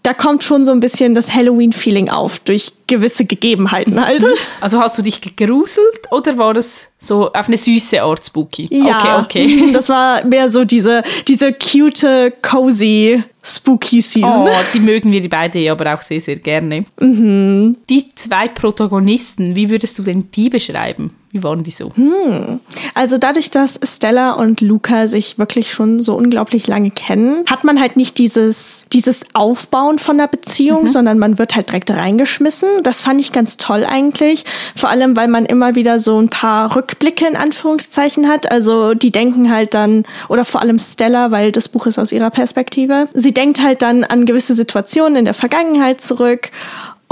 da 0.01 0.15
kommt 0.15 0.43
schon 0.43 0.65
so 0.65 0.71
ein 0.71 0.79
bisschen 0.79 1.13
das 1.13 1.35
Halloween-Feeling 1.35 2.09
auf 2.09 2.39
durch 2.39 2.71
gewisse 2.91 3.25
Gegebenheiten 3.25 4.05
halt. 4.05 4.23
Also 4.59 4.81
hast 4.81 4.97
du 4.97 5.01
dich 5.01 5.21
gegruselt 5.21 6.11
oder 6.11 6.37
war 6.37 6.53
das 6.53 6.89
so 6.99 7.31
auf 7.31 7.47
eine 7.47 7.57
süße 7.57 8.01
Art 8.01 8.25
spooky? 8.25 8.67
Ja, 8.69 9.21
okay, 9.23 9.45
okay. 9.47 9.71
das 9.73 9.87
war 9.87 10.23
mehr 10.25 10.49
so 10.49 10.65
diese, 10.65 11.03
diese 11.27 11.53
cute, 11.53 12.33
cozy 12.41 13.23
Spooky 13.43 14.01
Season. 14.01 14.47
Oh, 14.47 14.49
die 14.73 14.79
mögen 14.79 15.11
wir 15.11 15.19
die 15.19 15.27
beide 15.27 15.71
aber 15.71 15.95
auch 15.95 16.01
sehr, 16.01 16.19
sehr 16.19 16.35
gerne. 16.35 16.85
Mhm. 16.99 17.77
Die 17.89 18.13
zwei 18.13 18.47
Protagonisten, 18.47 19.55
wie 19.55 19.69
würdest 19.69 19.97
du 19.97 20.03
denn 20.03 20.29
die 20.31 20.49
beschreiben? 20.49 21.15
Wie 21.31 21.41
waren 21.43 21.63
die 21.63 21.71
so? 21.71 21.93
Hm. 21.95 22.59
Also 22.93 23.17
dadurch, 23.17 23.49
dass 23.51 23.79
Stella 23.83 24.33
und 24.33 24.59
Luca 24.59 25.07
sich 25.07 25.39
wirklich 25.39 25.71
schon 25.71 26.01
so 26.01 26.15
unglaublich 26.15 26.67
lange 26.67 26.91
kennen, 26.91 27.45
hat 27.49 27.63
man 27.63 27.79
halt 27.79 27.95
nicht 27.95 28.17
dieses, 28.17 28.85
dieses 28.91 29.23
Aufbauen 29.33 29.97
von 29.97 30.17
der 30.17 30.27
Beziehung, 30.27 30.83
mhm. 30.83 30.87
sondern 30.89 31.19
man 31.19 31.39
wird 31.39 31.55
halt 31.55 31.69
direkt 31.69 31.89
reingeschmissen. 31.89 32.80
Das 32.83 33.01
fand 33.01 33.21
ich 33.21 33.31
ganz 33.31 33.57
toll 33.57 33.85
eigentlich. 33.85 34.45
Vor 34.75 34.89
allem, 34.89 35.15
weil 35.15 35.27
man 35.27 35.45
immer 35.45 35.75
wieder 35.75 35.99
so 35.99 36.19
ein 36.19 36.29
paar 36.29 36.75
Rückblicke 36.75 37.27
in 37.27 37.35
Anführungszeichen 37.35 38.27
hat. 38.27 38.51
Also 38.51 38.93
die 38.93 39.11
denken 39.11 39.51
halt 39.51 39.73
dann, 39.73 40.03
oder 40.29 40.45
vor 40.45 40.61
allem 40.61 40.79
Stella, 40.79 41.31
weil 41.31 41.51
das 41.51 41.69
Buch 41.69 41.85
ist 41.85 41.99
aus 41.99 42.11
ihrer 42.11 42.29
Perspektive. 42.29 43.07
Sie 43.13 43.33
denkt 43.33 43.61
halt 43.61 43.81
dann 43.81 44.03
an 44.03 44.25
gewisse 44.25 44.55
Situationen 44.55 45.17
in 45.17 45.25
der 45.25 45.33
Vergangenheit 45.33 46.01
zurück 46.01 46.51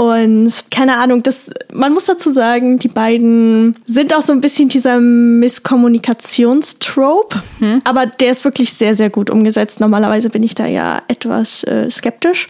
und 0.00 0.64
keine 0.70 0.96
Ahnung, 0.96 1.22
das, 1.22 1.50
man 1.74 1.92
muss 1.92 2.04
dazu 2.04 2.32
sagen, 2.32 2.78
die 2.78 2.88
beiden 2.88 3.76
sind 3.84 4.14
auch 4.14 4.22
so 4.22 4.32
ein 4.32 4.40
bisschen 4.40 4.70
dieser 4.70 4.98
Misskommunikationstrope, 4.98 7.42
mhm. 7.58 7.82
aber 7.84 8.06
der 8.06 8.30
ist 8.30 8.46
wirklich 8.46 8.72
sehr, 8.72 8.94
sehr 8.94 9.10
gut 9.10 9.28
umgesetzt. 9.28 9.78
Normalerweise 9.78 10.30
bin 10.30 10.42
ich 10.42 10.54
da 10.54 10.64
ja 10.64 11.02
etwas 11.08 11.64
äh, 11.64 11.90
skeptisch. 11.90 12.48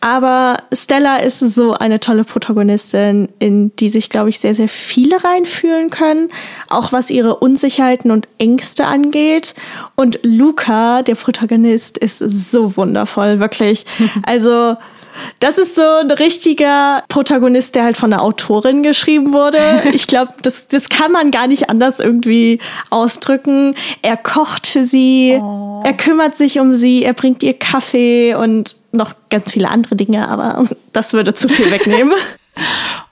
Aber 0.00 0.58
Stella 0.72 1.16
ist 1.16 1.40
so 1.40 1.72
eine 1.72 1.98
tolle 1.98 2.22
Protagonistin, 2.22 3.30
in 3.40 3.74
die 3.74 3.88
sich, 3.88 4.08
glaube 4.08 4.28
ich, 4.28 4.38
sehr, 4.38 4.54
sehr 4.54 4.68
viele 4.68 5.24
reinfühlen 5.24 5.90
können, 5.90 6.28
auch 6.68 6.92
was 6.92 7.10
ihre 7.10 7.34
Unsicherheiten 7.34 8.12
und 8.12 8.28
Ängste 8.38 8.84
angeht. 8.84 9.56
Und 9.96 10.20
Luca, 10.22 11.02
der 11.02 11.16
Protagonist, 11.16 11.98
ist 11.98 12.18
so 12.18 12.76
wundervoll, 12.76 13.40
wirklich. 13.40 13.86
Also, 14.24 14.76
das 15.40 15.58
ist 15.58 15.74
so 15.74 15.82
ein 15.82 16.10
richtiger 16.10 17.02
Protagonist, 17.08 17.74
der 17.74 17.84
halt 17.84 17.96
von 17.96 18.10
der 18.10 18.22
Autorin 18.22 18.82
geschrieben 18.82 19.32
wurde. 19.32 19.58
Ich 19.92 20.06
glaube, 20.06 20.32
das, 20.42 20.68
das 20.68 20.88
kann 20.88 21.12
man 21.12 21.30
gar 21.30 21.46
nicht 21.46 21.68
anders 21.68 22.00
irgendwie 22.00 22.60
ausdrücken. 22.90 23.74
Er 24.00 24.16
kocht 24.16 24.66
für 24.66 24.84
sie, 24.84 25.38
oh. 25.40 25.82
er 25.84 25.92
kümmert 25.92 26.36
sich 26.36 26.58
um 26.58 26.74
sie, 26.74 27.04
er 27.04 27.12
bringt 27.12 27.42
ihr 27.42 27.54
Kaffee 27.54 28.34
und 28.34 28.74
noch 28.90 29.14
ganz 29.30 29.52
viele 29.52 29.68
andere 29.68 29.96
Dinge, 29.96 30.28
aber 30.28 30.66
das 30.92 31.12
würde 31.12 31.34
zu 31.34 31.48
viel 31.48 31.70
wegnehmen. 31.70 32.14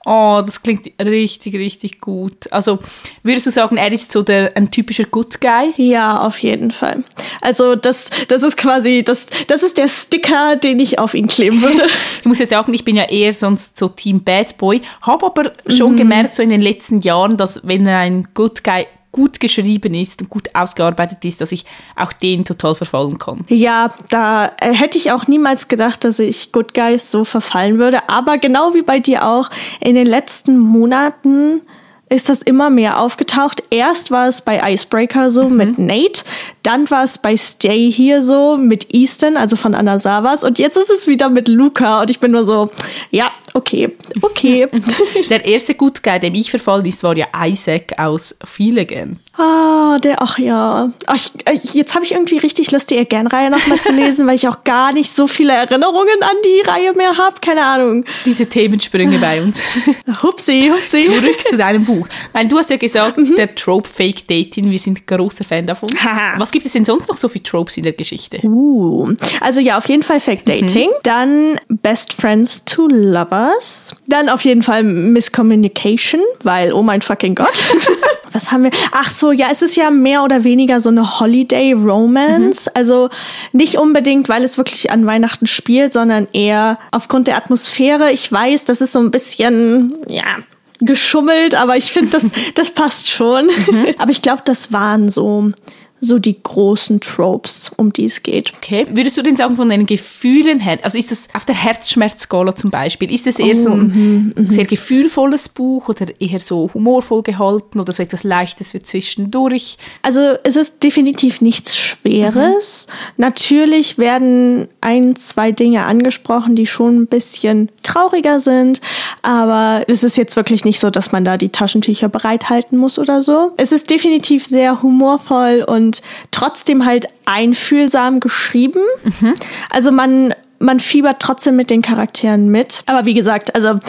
Oh, 0.06 0.42
das 0.44 0.62
klingt 0.62 0.90
richtig, 1.00 1.54
richtig 1.54 2.00
gut. 2.00 2.50
Also 2.52 2.78
würdest 3.22 3.46
du 3.46 3.50
sagen, 3.50 3.76
er 3.76 3.92
ist 3.92 4.12
so 4.12 4.22
der 4.22 4.56
ein 4.56 4.70
typischer 4.70 5.04
Good 5.04 5.40
Guy? 5.40 5.72
Ja, 5.76 6.26
auf 6.26 6.38
jeden 6.38 6.70
Fall. 6.70 7.04
Also 7.40 7.74
das, 7.74 8.10
das 8.28 8.42
ist 8.42 8.56
quasi, 8.56 9.02
das, 9.02 9.26
das 9.46 9.62
ist 9.62 9.78
der 9.78 9.88
Sticker, 9.88 10.56
den 10.56 10.78
ich 10.78 10.98
auf 10.98 11.14
ihn 11.14 11.26
kleben 11.26 11.62
würde. 11.62 11.86
ich 12.20 12.26
muss 12.26 12.38
jetzt 12.38 12.50
sagen, 12.50 12.72
ich 12.74 12.84
bin 12.84 12.96
ja 12.96 13.04
eher 13.04 13.32
sonst 13.32 13.78
so 13.78 13.88
Team 13.88 14.22
Bad 14.22 14.56
Boy, 14.58 14.82
habe 15.02 15.26
aber 15.26 15.52
schon 15.68 15.92
mhm. 15.92 15.98
gemerkt, 15.98 16.36
so 16.36 16.42
in 16.42 16.50
den 16.50 16.62
letzten 16.62 17.00
Jahren, 17.00 17.36
dass 17.36 17.66
wenn 17.66 17.86
ein 17.86 18.28
Good 18.34 18.64
Guy 18.64 18.86
gut 19.12 19.40
geschrieben 19.40 19.94
ist 19.94 20.22
und 20.22 20.30
gut 20.30 20.54
ausgearbeitet 20.54 21.24
ist, 21.24 21.40
dass 21.40 21.52
ich 21.52 21.64
auch 21.96 22.12
den 22.12 22.44
total 22.44 22.74
verfallen 22.74 23.18
kann. 23.18 23.44
Ja, 23.48 23.92
da 24.08 24.52
äh, 24.60 24.72
hätte 24.72 24.98
ich 24.98 25.10
auch 25.10 25.26
niemals 25.26 25.68
gedacht, 25.68 26.04
dass 26.04 26.18
ich 26.18 26.52
Good 26.52 26.74
Guys 26.74 27.10
so 27.10 27.24
verfallen 27.24 27.78
würde. 27.78 28.08
Aber 28.08 28.38
genau 28.38 28.74
wie 28.74 28.82
bei 28.82 29.00
dir 29.00 29.26
auch, 29.26 29.50
in 29.80 29.94
den 29.94 30.06
letzten 30.06 30.58
Monaten 30.58 31.62
ist 32.10 32.28
das 32.28 32.42
immer 32.42 32.68
mehr 32.68 32.98
aufgetaucht. 32.98 33.62
Erst 33.70 34.10
war 34.10 34.28
es 34.28 34.42
bei 34.42 34.72
Icebreaker 34.72 35.30
so 35.30 35.48
mhm. 35.48 35.56
mit 35.56 35.78
Nate, 35.78 36.22
dann 36.62 36.90
war 36.90 37.04
es 37.04 37.18
bei 37.18 37.36
Stay 37.36 37.90
hier 37.90 38.20
so 38.20 38.56
mit 38.56 38.92
Easton, 38.92 39.36
also 39.36 39.56
von 39.56 39.74
Anna 39.74 39.98
Savas, 39.98 40.44
und 40.44 40.58
jetzt 40.58 40.76
ist 40.76 40.90
es 40.90 41.06
wieder 41.06 41.30
mit 41.30 41.48
Luca 41.48 42.02
und 42.02 42.10
ich 42.10 42.18
bin 42.18 42.32
nur 42.32 42.44
so, 42.44 42.70
ja, 43.10 43.30
okay, 43.54 43.96
okay. 44.22 44.68
Der 45.30 45.44
erste 45.44 45.74
Good 45.74 46.02
Guy, 46.02 46.20
dem 46.20 46.34
ich 46.34 46.50
verfallen 46.50 46.84
ist, 46.84 47.02
war 47.02 47.16
ja 47.16 47.26
Isaac 47.44 47.98
aus 47.98 48.36
Feeligan. 48.44 49.18
Ah, 49.36 49.98
der, 49.98 50.20
ach 50.20 50.38
ja. 50.38 50.92
Ach, 51.06 51.16
ich, 51.52 51.74
jetzt 51.74 51.94
habe 51.94 52.04
ich 52.04 52.12
irgendwie 52.12 52.38
richtig 52.38 52.72
Lust, 52.72 52.90
die 52.90 52.98
Again-Reihe 52.98 53.50
nochmal 53.50 53.80
zu 53.80 53.92
lesen, 53.92 54.26
weil 54.26 54.34
ich 54.34 54.46
auch 54.48 54.64
gar 54.64 54.92
nicht 54.92 55.10
so 55.10 55.26
viele 55.26 55.52
Erinnerungen 55.52 56.22
an 56.22 56.36
die 56.44 56.68
Reihe 56.68 56.92
mehr 56.92 57.16
habe. 57.16 57.36
Keine 57.40 57.64
Ahnung. 57.64 58.04
Diese 58.26 58.46
Themensprünge 58.46 59.18
bei 59.18 59.40
uns. 59.40 59.62
hupsi, 60.22 60.70
hupsi. 60.74 61.02
Zurück 61.02 61.40
zu 61.40 61.56
deinem 61.56 61.84
Buch. 61.84 61.99
Nein, 62.32 62.48
du 62.48 62.58
hast 62.58 62.70
ja 62.70 62.76
gesagt, 62.76 63.18
mhm. 63.18 63.36
der 63.36 63.54
Trope 63.54 63.88
Fake 63.88 64.26
Dating, 64.26 64.70
wir 64.70 64.78
sind 64.78 65.06
großer 65.06 65.44
Fan 65.44 65.66
davon. 65.66 65.90
Was 66.38 66.50
gibt 66.50 66.66
es 66.66 66.72
denn 66.72 66.84
sonst 66.84 67.08
noch 67.08 67.16
so 67.16 67.28
für 67.28 67.42
Tropes 67.42 67.76
in 67.76 67.84
der 67.84 67.92
Geschichte? 67.92 68.38
Uh, 68.42 69.14
also 69.40 69.60
ja, 69.60 69.78
auf 69.78 69.88
jeden 69.88 70.02
Fall 70.02 70.20
Fake 70.20 70.44
Dating. 70.44 70.88
Mhm. 70.88 70.94
Dann 71.02 71.60
Best 71.68 72.14
Friends 72.14 72.64
to 72.64 72.88
Lovers. 72.88 73.94
Dann 74.06 74.28
auf 74.28 74.44
jeden 74.44 74.62
Fall 74.62 74.82
Miscommunication, 74.82 76.20
weil, 76.42 76.72
oh 76.72 76.82
mein 76.82 77.02
fucking 77.02 77.34
Gott. 77.34 77.52
Was 78.32 78.52
haben 78.52 78.64
wir? 78.64 78.70
Ach 78.92 79.10
so, 79.10 79.32
ja, 79.32 79.48
es 79.50 79.62
ist 79.62 79.76
ja 79.76 79.90
mehr 79.90 80.22
oder 80.22 80.44
weniger 80.44 80.80
so 80.80 80.88
eine 80.88 81.18
Holiday 81.20 81.72
Romance. 81.72 82.66
Mhm. 82.66 82.72
Also 82.74 83.10
nicht 83.52 83.76
unbedingt, 83.76 84.28
weil 84.28 84.44
es 84.44 84.56
wirklich 84.56 84.90
an 84.90 85.06
Weihnachten 85.06 85.46
spielt, 85.46 85.92
sondern 85.92 86.28
eher 86.32 86.78
aufgrund 86.92 87.26
der 87.26 87.36
Atmosphäre. 87.36 88.12
Ich 88.12 88.30
weiß, 88.30 88.64
das 88.64 88.80
ist 88.80 88.92
so 88.92 89.00
ein 89.00 89.10
bisschen, 89.10 89.96
ja, 90.08 90.38
geschummelt, 90.80 91.54
aber 91.54 91.76
ich 91.76 91.92
finde, 91.92 92.10
das, 92.12 92.26
das 92.54 92.70
passt 92.70 93.08
schon. 93.08 93.46
Mhm. 93.46 93.88
Aber 93.98 94.10
ich 94.10 94.22
glaube, 94.22 94.42
das 94.44 94.72
waren 94.72 95.10
so 95.10 95.52
so 96.00 96.18
die 96.18 96.42
großen 96.42 97.00
Tropes, 97.00 97.70
um 97.76 97.92
die 97.92 98.06
es 98.06 98.22
geht. 98.22 98.52
Okay. 98.56 98.86
Würdest 98.90 99.16
du 99.16 99.22
denn 99.22 99.36
sagen, 99.36 99.56
von 99.56 99.68
den 99.68 99.86
Gefühlen 99.86 100.60
her, 100.60 100.78
also 100.82 100.98
ist 100.98 101.10
das 101.10 101.28
auf 101.34 101.44
der 101.44 101.54
Herzschmerzskala 101.54 102.56
zum 102.56 102.70
Beispiel, 102.70 103.12
ist 103.12 103.26
das 103.26 103.38
eher 103.38 103.54
so 103.54 103.70
ein 103.70 104.32
mm, 104.36 104.42
mm, 104.42 104.50
sehr 104.50 104.64
gefühlvolles 104.64 105.48
Buch 105.50 105.88
oder 105.88 106.06
eher 106.20 106.40
so 106.40 106.70
humorvoll 106.72 107.22
gehalten 107.22 107.80
oder 107.80 107.92
so 107.92 108.02
etwas 108.02 108.24
Leichtes 108.24 108.70
für 108.70 108.82
zwischendurch? 108.82 109.76
Also 110.02 110.20
es 110.42 110.56
ist 110.56 110.82
definitiv 110.82 111.40
nichts 111.40 111.76
Schweres. 111.76 112.86
Mhm. 112.86 112.92
Natürlich 113.18 113.98
werden 113.98 114.68
ein, 114.80 115.16
zwei 115.16 115.52
Dinge 115.52 115.84
angesprochen, 115.84 116.56
die 116.56 116.66
schon 116.66 117.02
ein 117.02 117.06
bisschen 117.06 117.70
trauriger 117.82 118.40
sind, 118.40 118.80
aber 119.22 119.84
es 119.86 120.02
ist 120.02 120.16
jetzt 120.16 120.36
wirklich 120.36 120.64
nicht 120.64 120.80
so, 120.80 120.90
dass 120.90 121.12
man 121.12 121.24
da 121.24 121.36
die 121.36 121.50
Taschentücher 121.50 122.08
bereithalten 122.08 122.78
muss 122.78 122.98
oder 122.98 123.22
so. 123.22 123.52
Es 123.56 123.72
ist 123.72 123.90
definitiv 123.90 124.46
sehr 124.46 124.82
humorvoll 124.82 125.64
und 125.66 125.89
und 125.90 126.02
trotzdem 126.30 126.84
halt 126.84 127.06
einfühlsam 127.26 128.20
geschrieben. 128.20 128.80
Mhm. 129.02 129.34
Also 129.70 129.90
man, 129.90 130.34
man 130.60 130.78
fiebert 130.78 131.20
trotzdem 131.20 131.56
mit 131.56 131.70
den 131.70 131.82
Charakteren 131.82 132.48
mit. 132.48 132.82
Aber 132.86 133.06
wie 133.06 133.14
gesagt, 133.14 133.54
also 133.56 133.80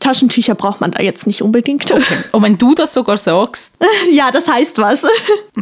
Taschentücher 0.00 0.56
braucht 0.56 0.80
man 0.80 0.90
da 0.90 1.02
jetzt 1.02 1.28
nicht 1.28 1.42
unbedingt. 1.42 1.90
Okay. 1.90 2.02
Und 2.32 2.42
wenn 2.42 2.58
du 2.58 2.74
das 2.74 2.92
sogar 2.92 3.16
sagst. 3.16 3.76
ja, 4.10 4.30
das 4.30 4.48
heißt 4.48 4.78
was. 4.78 5.06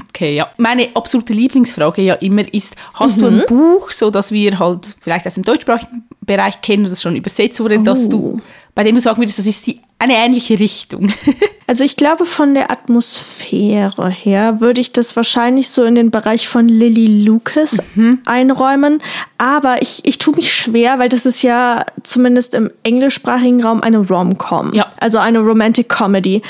Okay, 0.08 0.36
ja. 0.36 0.50
Meine 0.58 0.90
absolute 0.94 1.32
Lieblingsfrage 1.32 2.02
ja 2.02 2.14
immer 2.14 2.42
ist, 2.52 2.76
hast 2.94 3.16
mhm. 3.16 3.20
du 3.20 3.26
ein 3.28 3.36
mhm. 3.36 3.46
Buch, 3.46 3.90
so 3.90 4.10
dass 4.10 4.30
wir 4.30 4.58
halt 4.58 4.94
vielleicht 5.00 5.26
aus 5.26 5.34
dem 5.34 5.44
deutschsprachigen 5.44 6.06
Bereich 6.20 6.60
kennen 6.60 6.82
oder 6.82 6.90
das 6.90 7.02
schon 7.02 7.16
übersetzt 7.16 7.60
wurde, 7.60 7.78
oh. 7.78 7.82
dass 7.82 8.08
du 8.08 8.40
bei 8.74 8.84
dem 8.84 8.94
du 8.94 9.00
sagen 9.00 9.18
würdest, 9.20 9.38
das 9.38 9.46
ist 9.46 9.66
die, 9.66 9.80
eine 9.98 10.14
ähnliche 10.14 10.58
Richtung? 10.58 11.12
also 11.66 11.84
ich 11.84 11.96
glaube, 11.96 12.24
von 12.24 12.54
der 12.54 12.70
Atmosphäre 12.70 14.08
her 14.08 14.60
würde 14.60 14.80
ich 14.80 14.92
das 14.92 15.14
wahrscheinlich 15.14 15.68
so 15.68 15.84
in 15.84 15.94
den 15.94 16.10
Bereich 16.10 16.48
von 16.48 16.68
Lily 16.68 17.24
Lucas 17.24 17.78
mhm. 17.94 18.20
einräumen. 18.24 19.02
Aber 19.36 19.82
ich, 19.82 20.00
ich 20.04 20.16
tue 20.18 20.36
mich 20.36 20.54
schwer, 20.54 20.98
weil 20.98 21.10
das 21.10 21.26
ist 21.26 21.42
ja 21.42 21.84
zumindest 22.02 22.54
im 22.54 22.70
englischsprachigen 22.82 23.62
Raum 23.62 23.82
eine 23.82 23.98
Rom-Com. 23.98 24.72
Ja. 24.72 24.86
Also 25.00 25.18
eine 25.18 25.40
Romantic 25.40 25.90
Comedy. 25.90 26.40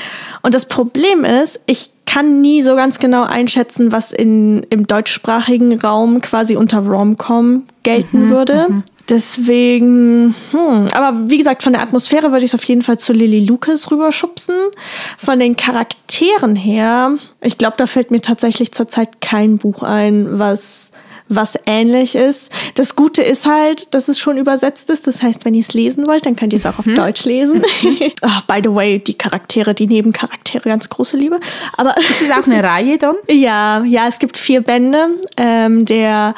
Und 0.42 0.54
das 0.54 0.66
Problem 0.66 1.24
ist, 1.24 1.60
ich 1.66 1.90
kann 2.06 2.40
nie 2.40 2.62
so 2.62 2.76
ganz 2.76 2.98
genau 2.98 3.24
einschätzen, 3.24 3.90
was 3.90 4.12
in, 4.12 4.64
im 4.70 4.86
deutschsprachigen 4.86 5.80
Raum 5.80 6.20
quasi 6.20 6.56
unter 6.56 6.80
Rom-Com 6.80 7.64
gelten 7.82 8.26
mhm, 8.26 8.30
würde. 8.30 8.66
Mhm. 8.68 8.84
Deswegen, 9.12 10.34
hm, 10.52 10.88
aber 10.94 11.28
wie 11.28 11.36
gesagt, 11.36 11.62
von 11.62 11.74
der 11.74 11.82
Atmosphäre 11.82 12.32
würde 12.32 12.46
ich 12.46 12.52
es 12.52 12.54
auf 12.54 12.64
jeden 12.64 12.80
Fall 12.80 12.98
zu 12.98 13.12
Lily 13.12 13.44
Lucas 13.44 13.90
rüberschubsen. 13.90 14.54
Von 15.18 15.38
den 15.38 15.54
Charakteren 15.54 16.56
her, 16.56 17.18
ich 17.42 17.58
glaube, 17.58 17.74
da 17.76 17.86
fällt 17.86 18.10
mir 18.10 18.22
tatsächlich 18.22 18.72
zurzeit 18.72 19.20
kein 19.20 19.58
Buch 19.58 19.82
ein, 19.82 20.38
was 20.38 20.92
was 21.28 21.58
ähnlich 21.66 22.14
ist. 22.14 22.52
Das 22.74 22.96
Gute 22.96 23.22
ist 23.22 23.46
halt, 23.46 23.94
dass 23.94 24.08
es 24.08 24.18
schon 24.18 24.36
übersetzt 24.36 24.90
ist. 24.90 25.06
Das 25.06 25.22
heißt, 25.22 25.44
wenn 25.44 25.54
ihr 25.54 25.60
es 25.60 25.72
lesen 25.72 26.06
wollt, 26.06 26.26
dann 26.26 26.36
könnt 26.36 26.52
ihr 26.52 26.58
es 26.58 26.66
auch 26.66 26.78
auf 26.78 26.84
hm. 26.84 26.94
Deutsch 26.94 27.24
lesen. 27.24 27.62
oh, 28.22 28.28
by 28.46 28.60
the 28.62 28.74
way, 28.74 28.98
die 28.98 29.16
Charaktere, 29.16 29.74
die 29.74 29.86
Nebencharaktere, 29.86 30.68
ganz 30.68 30.88
große 30.88 31.16
Liebe. 31.16 31.38
Aber 31.76 31.96
ist 31.98 32.22
es 32.22 32.30
auch 32.30 32.46
eine 32.46 32.62
Reihe 32.68 32.98
dann? 32.98 33.16
Ja, 33.28 33.82
ja, 33.84 34.08
es 34.08 34.18
gibt 34.18 34.36
vier 34.36 34.62
Bände. 34.62 35.08
Ähm, 35.36 35.84
der 35.86 36.34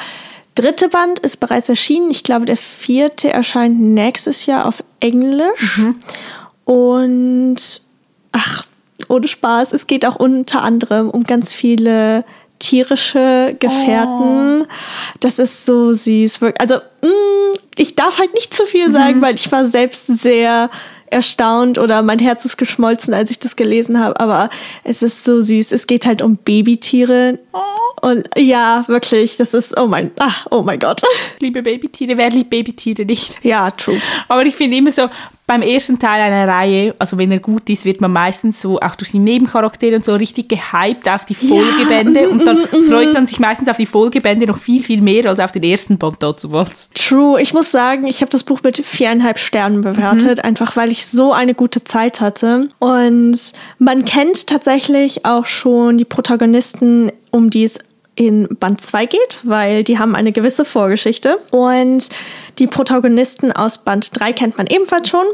dritte 0.55 0.89
Band 0.89 1.19
ist 1.19 1.39
bereits 1.39 1.69
erschienen. 1.69 2.09
Ich 2.09 2.23
glaube, 2.23 2.45
der 2.45 2.57
vierte 2.57 3.31
erscheint 3.31 3.79
nächstes 3.79 4.45
Jahr 4.45 4.65
auf 4.65 4.83
Englisch. 4.99 5.77
Mhm. 5.77 5.99
Und 6.65 7.81
ach, 8.31 8.65
ohne 9.07 9.27
Spaß, 9.27 9.73
es 9.73 9.87
geht 9.87 10.05
auch 10.05 10.15
unter 10.15 10.63
anderem 10.63 11.09
um 11.09 11.23
ganz 11.23 11.53
viele 11.53 12.23
tierische 12.59 13.55
Gefährten. 13.59 14.61
Oh. 14.61 14.67
Das 15.19 15.39
ist 15.39 15.65
so 15.65 15.93
süß. 15.93 16.39
Also, 16.57 16.75
mh, 17.01 17.09
mm, 17.09 17.57
ich 17.77 17.95
darf 17.95 18.17
halt 18.17 18.33
nicht 18.33 18.53
zu 18.53 18.65
viel 18.65 18.91
sagen, 18.91 19.17
mhm. 19.17 19.21
weil 19.21 19.35
ich 19.35 19.51
war 19.51 19.67
selbst 19.67 20.07
sehr 20.07 20.69
erstaunt 21.07 21.77
oder 21.77 22.01
mein 22.01 22.19
Herz 22.19 22.45
ist 22.45 22.57
geschmolzen, 22.57 23.13
als 23.13 23.31
ich 23.31 23.39
das 23.39 23.55
gelesen 23.55 23.99
habe. 23.99 24.19
Aber 24.19 24.49
es 24.83 25.03
ist 25.03 25.23
so 25.23 25.41
süß. 25.41 25.71
Es 25.71 25.87
geht 25.87 26.05
halt 26.05 26.21
um 26.21 26.37
Babytiere. 26.37 27.39
Und 28.01 28.29
ja, 28.37 28.83
wirklich, 28.87 29.37
das 29.37 29.53
ist, 29.53 29.77
oh 29.77 29.87
mein, 29.87 30.11
ach, 30.19 30.45
oh 30.51 30.61
mein 30.61 30.79
Gott. 30.79 31.01
Liebe 31.39 31.61
Babytiere, 31.61 32.17
wer 32.17 32.29
liebt 32.29 32.49
Babytiere 32.49 33.05
nicht? 33.05 33.35
Ja, 33.43 33.71
true. 33.71 33.99
Aber 34.27 34.45
ich 34.45 34.55
finde 34.55 34.77
immer 34.77 34.91
so, 34.91 35.09
beim 35.47 35.61
ersten 35.61 35.99
Teil 35.99 36.21
einer 36.21 36.51
Reihe, 36.51 36.95
also 36.97 37.17
wenn 37.17 37.31
er 37.31 37.39
gut 37.39 37.69
ist, 37.69 37.85
wird 37.85 38.01
man 38.01 38.11
meistens 38.11 38.61
so 38.61 38.79
auch 38.79 38.95
durch 38.95 39.11
die 39.11 39.19
Nebencharaktere 39.19 39.95
und 39.95 40.05
so 40.05 40.15
richtig 40.15 40.49
gehypt 40.49 41.07
auf 41.07 41.25
die 41.25 41.35
Folgebände 41.35 42.21
ja. 42.23 42.27
und 42.27 42.45
dann 42.45 42.57
mm, 42.57 42.77
mm, 42.77 42.89
freut 42.89 43.13
man 43.13 43.27
sich 43.27 43.39
meistens 43.39 43.69
auf 43.69 43.77
die 43.77 43.85
Folgebände 43.85 44.47
noch 44.47 44.57
viel, 44.57 44.81
viel 44.81 45.01
mehr 45.01 45.29
als 45.29 45.39
auf 45.39 45.51
den 45.51 45.63
ersten 45.63 45.97
Band 45.97 46.17
dazu 46.19 46.51
was. 46.51 46.89
True. 46.95 47.39
Ich 47.39 47.53
muss 47.53 47.71
sagen, 47.71 48.07
ich 48.07 48.21
habe 48.21 48.31
das 48.31 48.43
Buch 48.43 48.61
mit 48.63 48.77
viereinhalb 48.77 49.37
Sternen 49.37 49.81
bewertet, 49.81 50.39
mhm. 50.39 50.45
einfach 50.45 50.75
weil 50.75 50.91
ich 50.91 51.05
so 51.05 51.31
eine 51.31 51.53
gute 51.53 51.83
Zeit 51.83 52.21
hatte. 52.21 52.69
Und 52.79 53.53
man 53.77 54.05
kennt 54.05 54.47
tatsächlich 54.47 55.25
auch 55.25 55.45
schon 55.45 55.97
die 55.97 56.05
Protagonisten, 56.05 57.11
um 57.29 57.49
die 57.49 57.65
es 57.65 57.79
in 58.15 58.47
Band 58.59 58.81
2 58.81 59.05
geht, 59.05 59.39
weil 59.43 59.83
die 59.83 59.99
haben 59.99 60.15
eine 60.15 60.31
gewisse 60.31 60.65
Vorgeschichte. 60.65 61.39
Und 61.51 62.09
die 62.59 62.67
Protagonisten 62.67 63.51
aus 63.51 63.77
Band 63.79 64.09
3 64.19 64.33
kennt 64.33 64.57
man 64.57 64.67
ebenfalls 64.67 65.09
schon. 65.09 65.25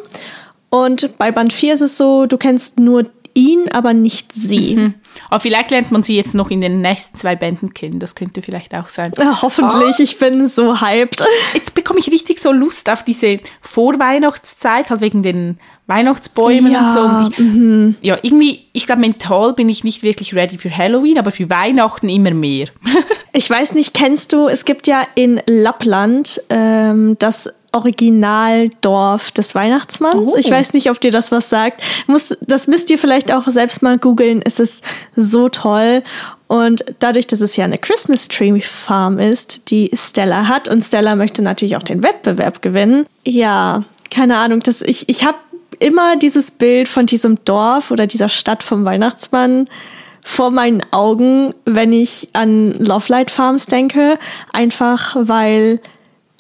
Und 0.70 1.18
bei 1.18 1.32
Band 1.32 1.54
4 1.54 1.74
ist 1.76 1.82
es 1.82 1.98
so, 1.98 2.26
du 2.26 2.38
kennst 2.38 2.80
nur 2.80 3.06
ihn, 3.34 3.70
aber 3.72 3.94
nicht 3.94 4.32
sie. 4.32 4.76
Mhm. 4.76 4.94
Aber 5.30 5.40
vielleicht 5.40 5.72
lernt 5.72 5.92
man 5.92 6.04
sie 6.04 6.16
jetzt 6.16 6.36
noch 6.36 6.50
in 6.50 6.62
den 6.62 6.82
nächsten 6.82 7.18
zwei 7.18 7.36
Bänden 7.36 7.74
kennen. 7.74 8.00
Das 8.00 8.16
könnte 8.16 8.42
vielleicht 8.42 8.74
auch 8.76 8.90
sein. 8.90 9.12
Ja, 9.18 9.42
hoffentlich, 9.42 9.96
oh. 10.00 10.04
ich 10.04 10.18
bin 10.18 10.48
so 10.48 10.82
hyped. 10.82 11.24
Jetzt 11.54 11.74
bekomme 11.74 12.00
ich 12.00 12.12
richtig 12.12 12.40
so 12.40 12.52
Lust 12.52 12.90
auf 12.90 13.04
diese 13.04 13.40
Vorweihnachtszeit, 13.62 14.90
halt 14.90 15.02
wegen 15.02 15.22
den 15.24 15.58
Weihnachtsbäumen 15.88 16.72
ja, 16.72 16.88
und 16.88 16.94
so. 16.94 17.00
Und 17.02 17.32
ich, 17.32 17.40
mhm. 17.40 17.96
Ja, 18.02 18.18
irgendwie, 18.22 18.68
ich 18.74 18.86
glaube, 18.86 19.02
mental 19.02 19.54
bin 19.54 19.70
ich 19.70 19.84
nicht 19.84 20.04
wirklich 20.04 20.34
ready 20.34 20.58
für 20.58 20.76
Halloween, 20.76 21.18
aber 21.18 21.32
für 21.32 21.50
Weihnachten 21.50 22.10
immer 22.10 22.32
mehr. 22.32 22.68
ich 23.34 23.50
weiß 23.50 23.74
nicht, 23.76 23.94
kennst 23.94 24.34
du, 24.34 24.48
es 24.48 24.66
gibt 24.66 24.88
ja 24.88 25.04
in 25.16 25.42
Lappland 25.46 26.42
ähm, 26.50 27.18
das 27.20 27.50
Originaldorf 27.72 29.32
des 29.32 29.56
Weihnachtsmanns. 29.56 30.34
Oh. 30.34 30.38
Ich 30.38 30.52
weiß 30.52 30.74
nicht, 30.74 30.90
ob 30.90 31.00
dir 31.00 31.12
das 31.12 31.32
was 31.32 31.50
sagt. 31.50 31.82
Muss, 32.08 32.38
das 32.42 32.68
müsst 32.68 32.90
ihr 32.90 32.98
vielleicht 32.98 33.32
auch 33.32 33.48
selbst 33.48 33.82
mal 33.82 33.98
googeln. 33.98 34.42
Es 34.44 34.60
ist 34.60 34.84
so 35.16 35.50
toll. 35.50 36.04
Und 36.48 36.84
dadurch, 37.00 37.28
dass 37.28 37.40
es 37.40 37.56
ja 37.56 37.64
eine 37.64 37.78
Christmas 37.78 38.28
Tree 38.28 38.60
Farm 38.60 39.20
ist, 39.20 39.72
die 39.72 39.90
Stella 39.94 40.48
hat 40.48 40.68
und 40.68 40.84
Stella 40.84 41.16
möchte 41.16 41.42
natürlich 41.42 41.78
auch 41.78 41.84
den 41.84 42.04
Wettbewerb 42.04 42.62
gewinnen. 42.62 43.06
Ja, 43.24 43.84
keine 44.10 44.38
Ahnung, 44.38 44.60
dass 44.60 44.82
ich, 44.82 45.08
ich 45.08 45.24
habe 45.24 45.38
immer 45.80 46.18
dieses 46.18 46.52
Bild 46.52 46.90
von 46.90 47.06
diesem 47.06 47.44
Dorf 47.46 47.90
oder 47.90 48.06
dieser 48.06 48.28
Stadt 48.28 48.64
vom 48.64 48.84
Weihnachtsmann 48.84 49.68
vor 50.24 50.52
meinen 50.52 50.84
Augen, 50.92 51.54
wenn 51.66 51.92
ich 51.94 52.30
an 52.34 52.74
Lovelight 52.74 53.32
Farms 53.32 53.66
denke, 53.66 54.20
einfach 54.52 55.16
weil 55.20 55.80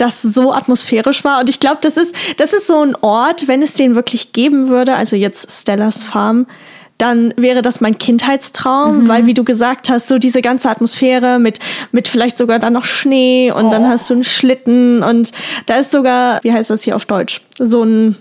das 0.02 0.22
so 0.22 0.52
atmosphärisch 0.52 1.24
war. 1.24 1.40
Und 1.40 1.50
ich 1.50 1.60
glaube, 1.60 1.78
das 1.82 1.96
ist, 1.96 2.16
das 2.38 2.54
ist 2.54 2.66
so 2.66 2.82
ein 2.82 2.96
Ort, 2.96 3.48
wenn 3.48 3.62
es 3.62 3.76
den 3.76 3.96
wirklich 3.96 4.34
geben 4.34 4.68
würde, 4.68 4.96
also 4.96 5.16
jetzt 5.16 5.52
Stellas 5.52 6.04
Farm, 6.04 6.48
dann 6.98 7.34
wäre 7.36 7.62
das 7.62 7.82
mein 7.82 7.98
Kindheitstraum, 7.98 9.04
mhm. 9.04 9.08
weil 9.08 9.26
wie 9.26 9.34
du 9.34 9.44
gesagt 9.44 9.90
hast, 9.90 10.08
so 10.08 10.20
diese 10.20 10.42
ganze 10.42 10.70
Atmosphäre 10.70 11.40
mit 11.40 11.60
mit 11.92 12.08
vielleicht 12.08 12.38
sogar 12.38 12.60
dann 12.60 12.74
noch 12.74 12.86
Schnee 12.86 13.52
und 13.52 13.66
oh. 13.66 13.70
dann 13.70 13.88
hast 13.88 14.10
du 14.10 14.14
einen 14.16 14.24
Schlitten 14.24 15.02
und 15.02 15.32
da 15.66 15.78
ist 15.78 15.92
sogar, 15.92 16.40
wie 16.44 16.54
heißt 16.54 16.70
das 16.70 16.84
hier 16.84 16.96
auf 16.96 17.06
Deutsch, 17.06 17.42
so 17.58 17.84
ein 17.84 18.18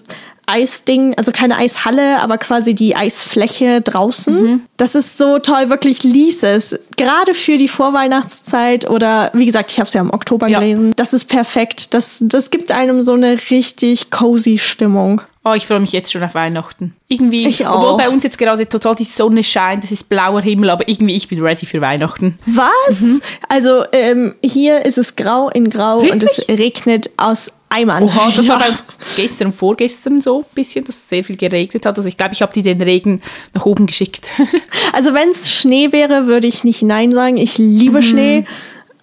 Eisding, 0.51 1.15
also 1.17 1.33
keine 1.33 1.57
Eishalle, 1.57 2.21
aber 2.21 2.39
quasi 2.39 2.75
die 2.75 2.97
Eisfläche 2.97 3.81
draußen. 3.81 4.43
Mhm. 4.43 4.61
Das 4.77 4.95
ist 4.95 5.17
so 5.17 5.39
toll, 5.39 5.71
wirklich 5.71 6.03
lies 6.03 6.43
es. 6.43 6.79
Gerade 6.97 7.35
für 7.35 7.57
die 7.57 7.69
Vorweihnachtszeit 7.69 8.89
oder 8.89 9.31
wie 9.33 9.47
gesagt, 9.47 9.71
ich 9.71 9.79
habe 9.79 9.87
es 9.87 9.95
ja 9.95 10.01
im 10.01 10.13
Oktober 10.13 10.49
ja. 10.49 10.59
gelesen. 10.59 10.93
Das 10.97 11.13
ist 11.13 11.27
perfekt. 11.27 11.95
Das, 11.95 12.19
das 12.21 12.51
gibt 12.51 12.73
einem 12.73 13.03
so 13.03 13.13
eine 13.15 13.39
richtig 13.51 14.11
cozy 14.11 14.59
Stimmung. 14.59 15.23
Oh, 15.43 15.55
ich 15.55 15.67
freue 15.67 15.81
mich 15.81 15.93
jetzt 15.93 16.13
schon 16.13 16.23
auf 16.23 16.35
Weihnachten. 16.35 16.95
Irgendwie, 17.09 17.49
ich 17.49 17.67
auch. 17.67 17.83
obwohl 17.83 17.97
bei 17.97 18.11
uns 18.11 18.23
jetzt 18.23 18.37
gerade 18.37 18.69
total 18.69 18.95
die 18.95 19.05
Sonne 19.05 19.43
scheint, 19.43 19.85
es 19.85 19.91
ist 19.91 20.11
blauer 20.11 20.43
Himmel, 20.43 20.69
aber 20.69 20.87
irgendwie 20.87 21.15
ich 21.17 21.29
bin 21.29 21.41
ready 21.41 21.65
für 21.65 21.81
Weihnachten. 21.81 22.39
Was? 22.45 23.01
Mhm. 23.01 23.23
Also 23.49 23.85
ähm, 23.93 24.35
hier 24.45 24.85
ist 24.85 24.99
es 24.99 25.17
grau 25.17 25.49
in 25.49 25.71
grau 25.71 26.03
Wirklich? 26.03 26.13
und 26.13 26.25
es 26.25 26.49
regnet 26.49 27.11
aus 27.17 27.53
Eimern. 27.71 28.03
Oha, 28.03 28.33
das 28.35 28.47
ja. 28.47 28.55
war 28.55 28.61
bei 28.61 28.69
uns 28.71 28.85
gestern 29.17 29.49
und 29.49 29.53
vorgestern 29.55 30.21
so 30.21 30.41
ein 30.41 30.45
bisschen, 30.55 30.85
dass 30.85 30.97
es 30.97 31.09
sehr 31.09 31.25
viel 31.25 31.37
geregnet 31.37 31.87
hat. 31.87 31.97
Also 31.97 32.09
ich 32.09 32.17
glaube, 32.17 32.35
ich 32.35 32.43
habe 32.43 32.53
die 32.53 32.63
den 32.63 32.83
Regen 32.83 33.23
nach 33.55 33.65
oben 33.65 33.87
geschickt. 33.87 34.27
also 34.93 35.15
wenn 35.15 35.31
es 35.31 35.51
Schnee 35.51 35.93
wäre, 35.93 36.27
würde 36.27 36.49
ich 36.49 36.65
nicht 36.65 36.83
Nein 36.83 37.13
sagen. 37.13 37.37
Ich 37.37 37.59
liebe 37.59 37.99
mhm. 37.99 38.03
Schnee. 38.03 38.47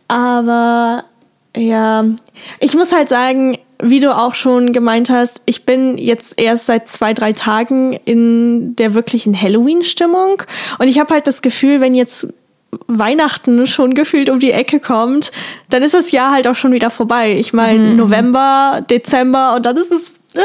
Aber 0.10 1.06
ja, 1.56 2.06
ich 2.60 2.76
muss 2.76 2.94
halt 2.94 3.10
sagen, 3.10 3.58
wie 3.82 4.00
du 4.00 4.16
auch 4.16 4.36
schon 4.36 4.74
gemeint 4.74 5.10
hast, 5.10 5.42
ich 5.46 5.66
bin 5.66 5.98
jetzt 5.98 6.40
erst 6.40 6.66
seit 6.66 6.88
zwei, 6.88 7.14
drei 7.14 7.34
Tagen 7.34 7.94
in 7.94 8.76
der 8.76 8.94
wirklichen 8.94 9.40
Halloween-Stimmung. 9.40 10.44
Und 10.78 10.88
ich 10.88 11.00
habe 11.00 11.14
halt 11.14 11.28
das 11.28 11.42
Gefühl, 11.42 11.80
wenn 11.80 11.94
jetzt 11.94 12.34
Weihnachten 12.88 13.66
schon 13.68 13.94
gefühlt 13.94 14.30
um 14.30 14.40
die 14.40 14.52
Ecke 14.52 14.80
kommt, 14.80 15.32
dann 15.70 15.84
ist 15.84 15.94
das 15.94 16.12
Jahr 16.12 16.32
halt 16.32 16.48
auch 16.48 16.56
schon 16.56 16.72
wieder 16.72 16.90
vorbei. 16.90 17.34
Ich 17.38 17.54
meine, 17.54 17.92
mhm. 17.92 17.96
November, 17.98 18.86
Dezember 18.90 19.56
und 19.56 19.66
dann 19.66 19.78
ist 19.78 19.92
es. 19.92 20.10
Äh, 20.34 20.42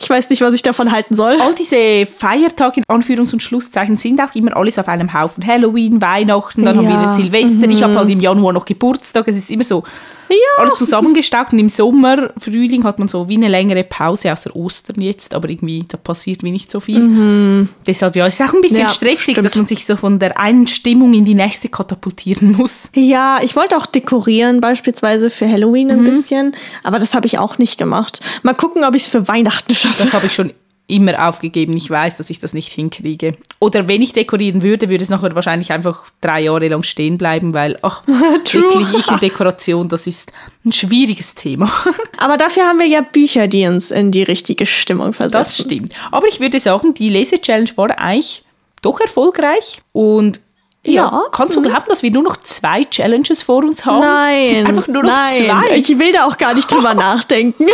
ich 0.00 0.08
weiß 0.08 0.30
nicht, 0.30 0.42
was 0.42 0.54
ich 0.54 0.62
davon 0.62 0.92
halten 0.92 1.16
soll. 1.16 1.40
All 1.40 1.54
diese 1.54 2.06
Feiertage 2.06 2.80
in 2.80 2.84
Anführungs- 2.84 3.32
und 3.32 3.42
Schlusszeichen 3.42 3.96
sind 3.96 4.20
auch 4.20 4.32
immer 4.34 4.56
alles 4.56 4.78
auf 4.78 4.86
einem 4.86 5.12
Haufen. 5.12 5.44
Halloween, 5.44 6.00
Weihnachten, 6.00 6.64
dann 6.64 6.80
ja. 6.84 6.88
haben 6.88 7.02
wir 7.02 7.14
Silvester. 7.14 7.66
Mhm. 7.66 7.72
Ich 7.72 7.82
habe 7.82 7.96
halt 7.96 8.10
im 8.10 8.20
Januar 8.20 8.52
noch 8.52 8.64
Geburtstag. 8.64 9.26
Es 9.26 9.36
ist 9.36 9.50
immer 9.50 9.64
so 9.64 9.82
ja. 10.32 10.62
alles 10.62 10.74
zusammengestaucht. 10.74 11.52
Und 11.52 11.58
im 11.58 11.68
Sommer, 11.68 12.30
Frühling 12.36 12.84
hat 12.84 12.98
man 12.98 13.08
so 13.08 13.28
wie 13.28 13.36
eine 13.36 13.48
längere 13.48 13.84
Pause, 13.84 14.32
außer 14.32 14.54
Ostern 14.54 15.00
jetzt, 15.00 15.34
aber 15.34 15.48
irgendwie, 15.48 15.84
da 15.86 15.96
passiert 15.96 16.42
wie 16.42 16.50
nicht 16.50 16.70
so 16.70 16.80
viel. 16.80 17.00
Mhm. 17.00 17.68
Deshalb, 17.86 18.16
ja, 18.16 18.26
es 18.26 18.38
ist 18.38 18.48
auch 18.48 18.54
ein 18.54 18.60
bisschen 18.60 18.80
ja, 18.80 18.90
stressig, 18.90 19.34
stimmt. 19.34 19.44
dass 19.44 19.56
man 19.56 19.66
sich 19.66 19.86
so 19.86 19.96
von 19.96 20.18
der 20.18 20.38
einen 20.38 20.66
Stimmung 20.66 21.12
in 21.14 21.24
die 21.24 21.34
nächste 21.34 21.68
katapultieren 21.68 22.52
muss. 22.52 22.90
Ja, 22.94 23.40
ich 23.42 23.56
wollte 23.56 23.76
auch 23.76 23.86
dekorieren, 23.86 24.60
beispielsweise 24.60 25.30
für 25.30 25.48
Halloween 25.48 25.90
ein 25.90 26.00
mhm. 26.00 26.04
bisschen, 26.04 26.56
aber 26.82 26.98
das 26.98 27.14
habe 27.14 27.26
ich 27.26 27.38
auch 27.38 27.58
nicht 27.58 27.78
gemacht. 27.78 28.20
Mal 28.42 28.54
gucken, 28.54 28.84
ob 28.84 28.94
ich 28.94 29.02
es 29.02 29.08
für 29.08 29.28
Weihnachten 29.28 29.74
schaffe. 29.74 30.02
Das 30.02 30.14
habe 30.14 30.26
ich 30.26 30.32
schon 30.32 30.52
immer 30.86 31.28
aufgegeben. 31.28 31.76
Ich 31.76 31.88
weiß, 31.88 32.18
dass 32.18 32.30
ich 32.30 32.38
das 32.38 32.54
nicht 32.54 32.72
hinkriege. 32.72 33.32
Oder 33.60 33.88
wenn 33.88 34.02
ich 34.02 34.12
dekorieren 34.12 34.62
würde, 34.62 34.88
würde 34.88 35.02
es 35.02 35.10
nachher 35.10 35.34
wahrscheinlich 35.34 35.72
einfach 35.72 36.04
drei 36.20 36.42
Jahre 36.42 36.68
lang 36.68 36.82
stehen 36.82 37.18
bleiben, 37.18 37.54
weil, 37.54 37.78
ach, 37.82 38.02
wirklich 38.06 38.92
ich 38.92 39.10
in 39.10 39.18
Dekoration, 39.20 39.88
das 39.88 40.06
ist 40.06 40.32
ein 40.64 40.72
schwieriges 40.72 41.34
Thema. 41.34 41.72
Aber 42.18 42.36
dafür 42.36 42.64
haben 42.64 42.78
wir 42.78 42.86
ja 42.86 43.00
Bücher, 43.00 43.48
die 43.48 43.66
uns 43.66 43.90
in 43.90 44.10
die 44.10 44.22
richtige 44.22 44.66
Stimmung 44.66 45.12
versetzen. 45.12 45.38
Das 45.38 45.56
stimmt. 45.56 45.94
Aber 46.10 46.26
ich 46.26 46.40
würde 46.40 46.60
sagen, 46.60 46.94
die 46.94 47.08
Lese-Challenge 47.08 47.70
war 47.76 47.98
eigentlich 47.98 48.44
doch 48.82 49.00
erfolgreich 49.00 49.80
und 49.92 50.40
ja, 50.84 51.04
ja, 51.04 51.22
kannst 51.30 51.54
du 51.54 51.62
glauben, 51.62 51.84
dass 51.88 52.02
wir 52.02 52.10
nur 52.10 52.24
noch 52.24 52.38
zwei 52.38 52.82
Challenges 52.82 53.42
vor 53.42 53.62
uns 53.62 53.86
haben? 53.86 54.00
Nein, 54.00 54.66
einfach 54.66 54.88
nur 54.88 55.04
noch 55.04 55.12
nein. 55.12 55.46
zwei. 55.46 55.76
Ich 55.76 55.96
will 55.96 56.12
da 56.12 56.26
auch 56.26 56.36
gar 56.36 56.54
nicht 56.54 56.68
drüber 56.68 56.92
nachdenken. 56.94 57.66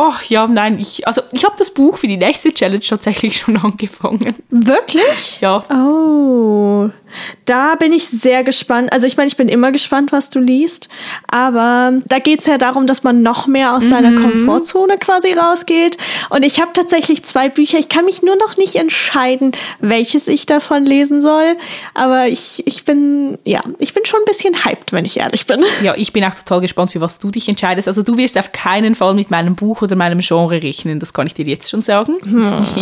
Oh 0.00 0.14
ja, 0.28 0.46
nein, 0.46 0.78
ich 0.78 1.08
also 1.08 1.22
ich 1.32 1.44
habe 1.44 1.56
das 1.58 1.74
Buch 1.74 1.98
für 1.98 2.06
die 2.06 2.16
nächste 2.16 2.54
Challenge 2.54 2.78
tatsächlich 2.78 3.36
schon 3.38 3.56
angefangen. 3.56 4.36
Wirklich? 4.48 5.40
Ja. 5.40 5.64
Oh, 5.70 6.90
da 7.44 7.74
bin 7.76 7.92
ich 7.92 8.08
sehr 8.08 8.44
gespannt. 8.44 8.92
Also 8.92 9.06
ich 9.06 9.16
meine, 9.16 9.28
ich 9.28 9.36
bin 9.36 9.48
immer 9.48 9.72
gespannt, 9.72 10.12
was 10.12 10.30
du 10.30 10.38
liest. 10.38 10.88
Aber 11.30 11.92
da 12.06 12.18
geht 12.18 12.40
es 12.40 12.46
ja 12.46 12.58
darum, 12.58 12.86
dass 12.86 13.02
man 13.02 13.22
noch 13.22 13.46
mehr 13.46 13.74
aus 13.74 13.84
mhm. 13.84 13.88
seiner 13.88 14.20
Komfortzone 14.20 14.96
quasi 14.98 15.32
rausgeht. 15.32 15.96
Und 16.28 16.42
ich 16.42 16.60
habe 16.60 16.72
tatsächlich 16.74 17.24
zwei 17.24 17.48
Bücher. 17.48 17.78
Ich 17.78 17.88
kann 17.88 18.04
mich 18.04 18.22
nur 18.22 18.36
noch 18.36 18.56
nicht 18.56 18.76
entscheiden, 18.76 19.52
welches 19.80 20.28
ich 20.28 20.46
davon 20.46 20.84
lesen 20.84 21.22
soll. 21.22 21.56
Aber 21.94 22.28
ich, 22.28 22.62
ich 22.66 22.84
bin, 22.84 23.38
ja, 23.44 23.62
ich 23.78 23.94
bin 23.94 24.04
schon 24.04 24.20
ein 24.20 24.26
bisschen 24.26 24.64
hyped, 24.64 24.92
wenn 24.92 25.04
ich 25.04 25.18
ehrlich 25.18 25.46
bin. 25.46 25.64
Ja, 25.82 25.94
ich 25.96 26.12
bin 26.12 26.24
auch 26.24 26.34
total 26.34 26.60
gespannt, 26.60 26.92
für 26.92 27.00
was 27.00 27.18
du 27.18 27.30
dich 27.30 27.48
entscheidest. 27.48 27.88
Also 27.88 28.02
du 28.02 28.16
wirst 28.18 28.38
auf 28.38 28.52
keinen 28.52 28.94
Fall 28.94 29.14
mit 29.14 29.30
meinem 29.30 29.54
Buch 29.54 29.82
oder 29.82 29.96
meinem 29.96 30.20
Genre 30.20 30.62
rechnen. 30.62 31.00
Das 31.00 31.12
kann 31.12 31.26
ich 31.26 31.34
dir 31.34 31.46
jetzt 31.46 31.70
schon 31.70 31.82
sagen. 31.82 32.16
Hm. 32.22 32.48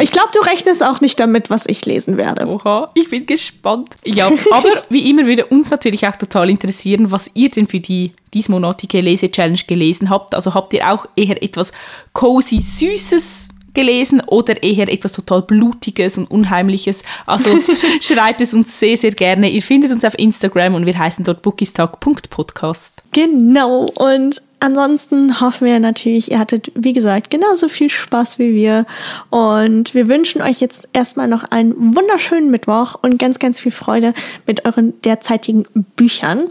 Ich 0.00 0.12
glaube, 0.12 0.28
du 0.32 0.40
rechnest 0.40 0.82
auch 0.82 1.00
nicht 1.00 1.18
damit, 1.18 1.50
was 1.50 1.66
ich 1.66 1.84
lesen 1.84 2.16
werde. 2.16 2.46
Oha, 2.46 2.90
ich 2.94 3.10
bin 3.10 3.26
gespannt 3.26 3.47
gespannt. 3.48 3.96
Ja, 4.04 4.30
aber 4.50 4.82
wie 4.88 5.10
immer 5.10 5.26
würde 5.26 5.46
uns 5.46 5.70
natürlich 5.70 6.06
auch 6.06 6.16
total 6.16 6.50
interessieren, 6.50 7.10
was 7.10 7.30
ihr 7.34 7.48
denn 7.48 7.66
für 7.66 7.80
die 7.80 8.12
diesmonatige 8.34 9.00
Lese-Challenge 9.00 9.60
gelesen 9.66 10.10
habt. 10.10 10.34
Also 10.34 10.54
habt 10.54 10.72
ihr 10.72 10.90
auch 10.90 11.06
eher 11.16 11.42
etwas 11.42 11.72
cozy 12.12 12.60
Süßes 12.60 13.48
gelesen 13.74 14.20
oder 14.26 14.62
eher 14.62 14.88
etwas 14.88 15.12
total 15.12 15.42
Blutiges 15.42 16.18
und 16.18 16.30
Unheimliches. 16.30 17.02
Also 17.26 17.58
schreibt 18.00 18.40
es 18.40 18.54
uns 18.54 18.78
sehr, 18.78 18.96
sehr 18.96 19.12
gerne. 19.12 19.48
Ihr 19.48 19.62
findet 19.62 19.92
uns 19.92 20.04
auf 20.04 20.18
Instagram 20.18 20.74
und 20.74 20.86
wir 20.86 20.98
heißen 20.98 21.24
dort 21.24 21.42
bookistag.podcast. 21.42 23.02
Genau. 23.12 23.86
Und 23.94 24.42
ansonsten 24.60 25.40
hoffen 25.40 25.66
wir 25.66 25.80
natürlich, 25.80 26.30
ihr 26.30 26.38
hattet, 26.38 26.72
wie 26.74 26.92
gesagt, 26.92 27.30
genauso 27.30 27.68
viel 27.68 27.90
Spaß 27.90 28.38
wie 28.38 28.54
wir. 28.54 28.86
Und 29.30 29.94
wir 29.94 30.08
wünschen 30.08 30.42
euch 30.42 30.60
jetzt 30.60 30.88
erstmal 30.92 31.28
noch 31.28 31.44
einen 31.44 31.94
wunderschönen 31.94 32.50
Mittwoch 32.50 32.96
und 33.00 33.18
ganz, 33.18 33.38
ganz 33.38 33.60
viel 33.60 33.72
Freude 33.72 34.14
mit 34.46 34.64
euren 34.64 35.00
derzeitigen 35.02 35.64
Büchern. 35.96 36.48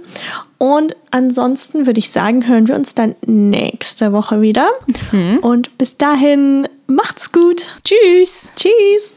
Und 0.58 0.96
ansonsten 1.12 1.86
würde 1.86 2.00
ich 2.00 2.10
sagen, 2.10 2.48
hören 2.48 2.68
wir 2.68 2.76
uns 2.76 2.96
dann 2.96 3.16
nächste 3.26 4.12
Woche 4.12 4.42
wieder. 4.42 4.70
Mhm. 5.12 5.40
Und 5.40 5.78
bis 5.78 5.98
dahin, 5.98 6.68
macht's 6.88 7.32
gut. 7.32 7.66
Tschüss. 7.84 8.50
Tschüss. 8.56 9.16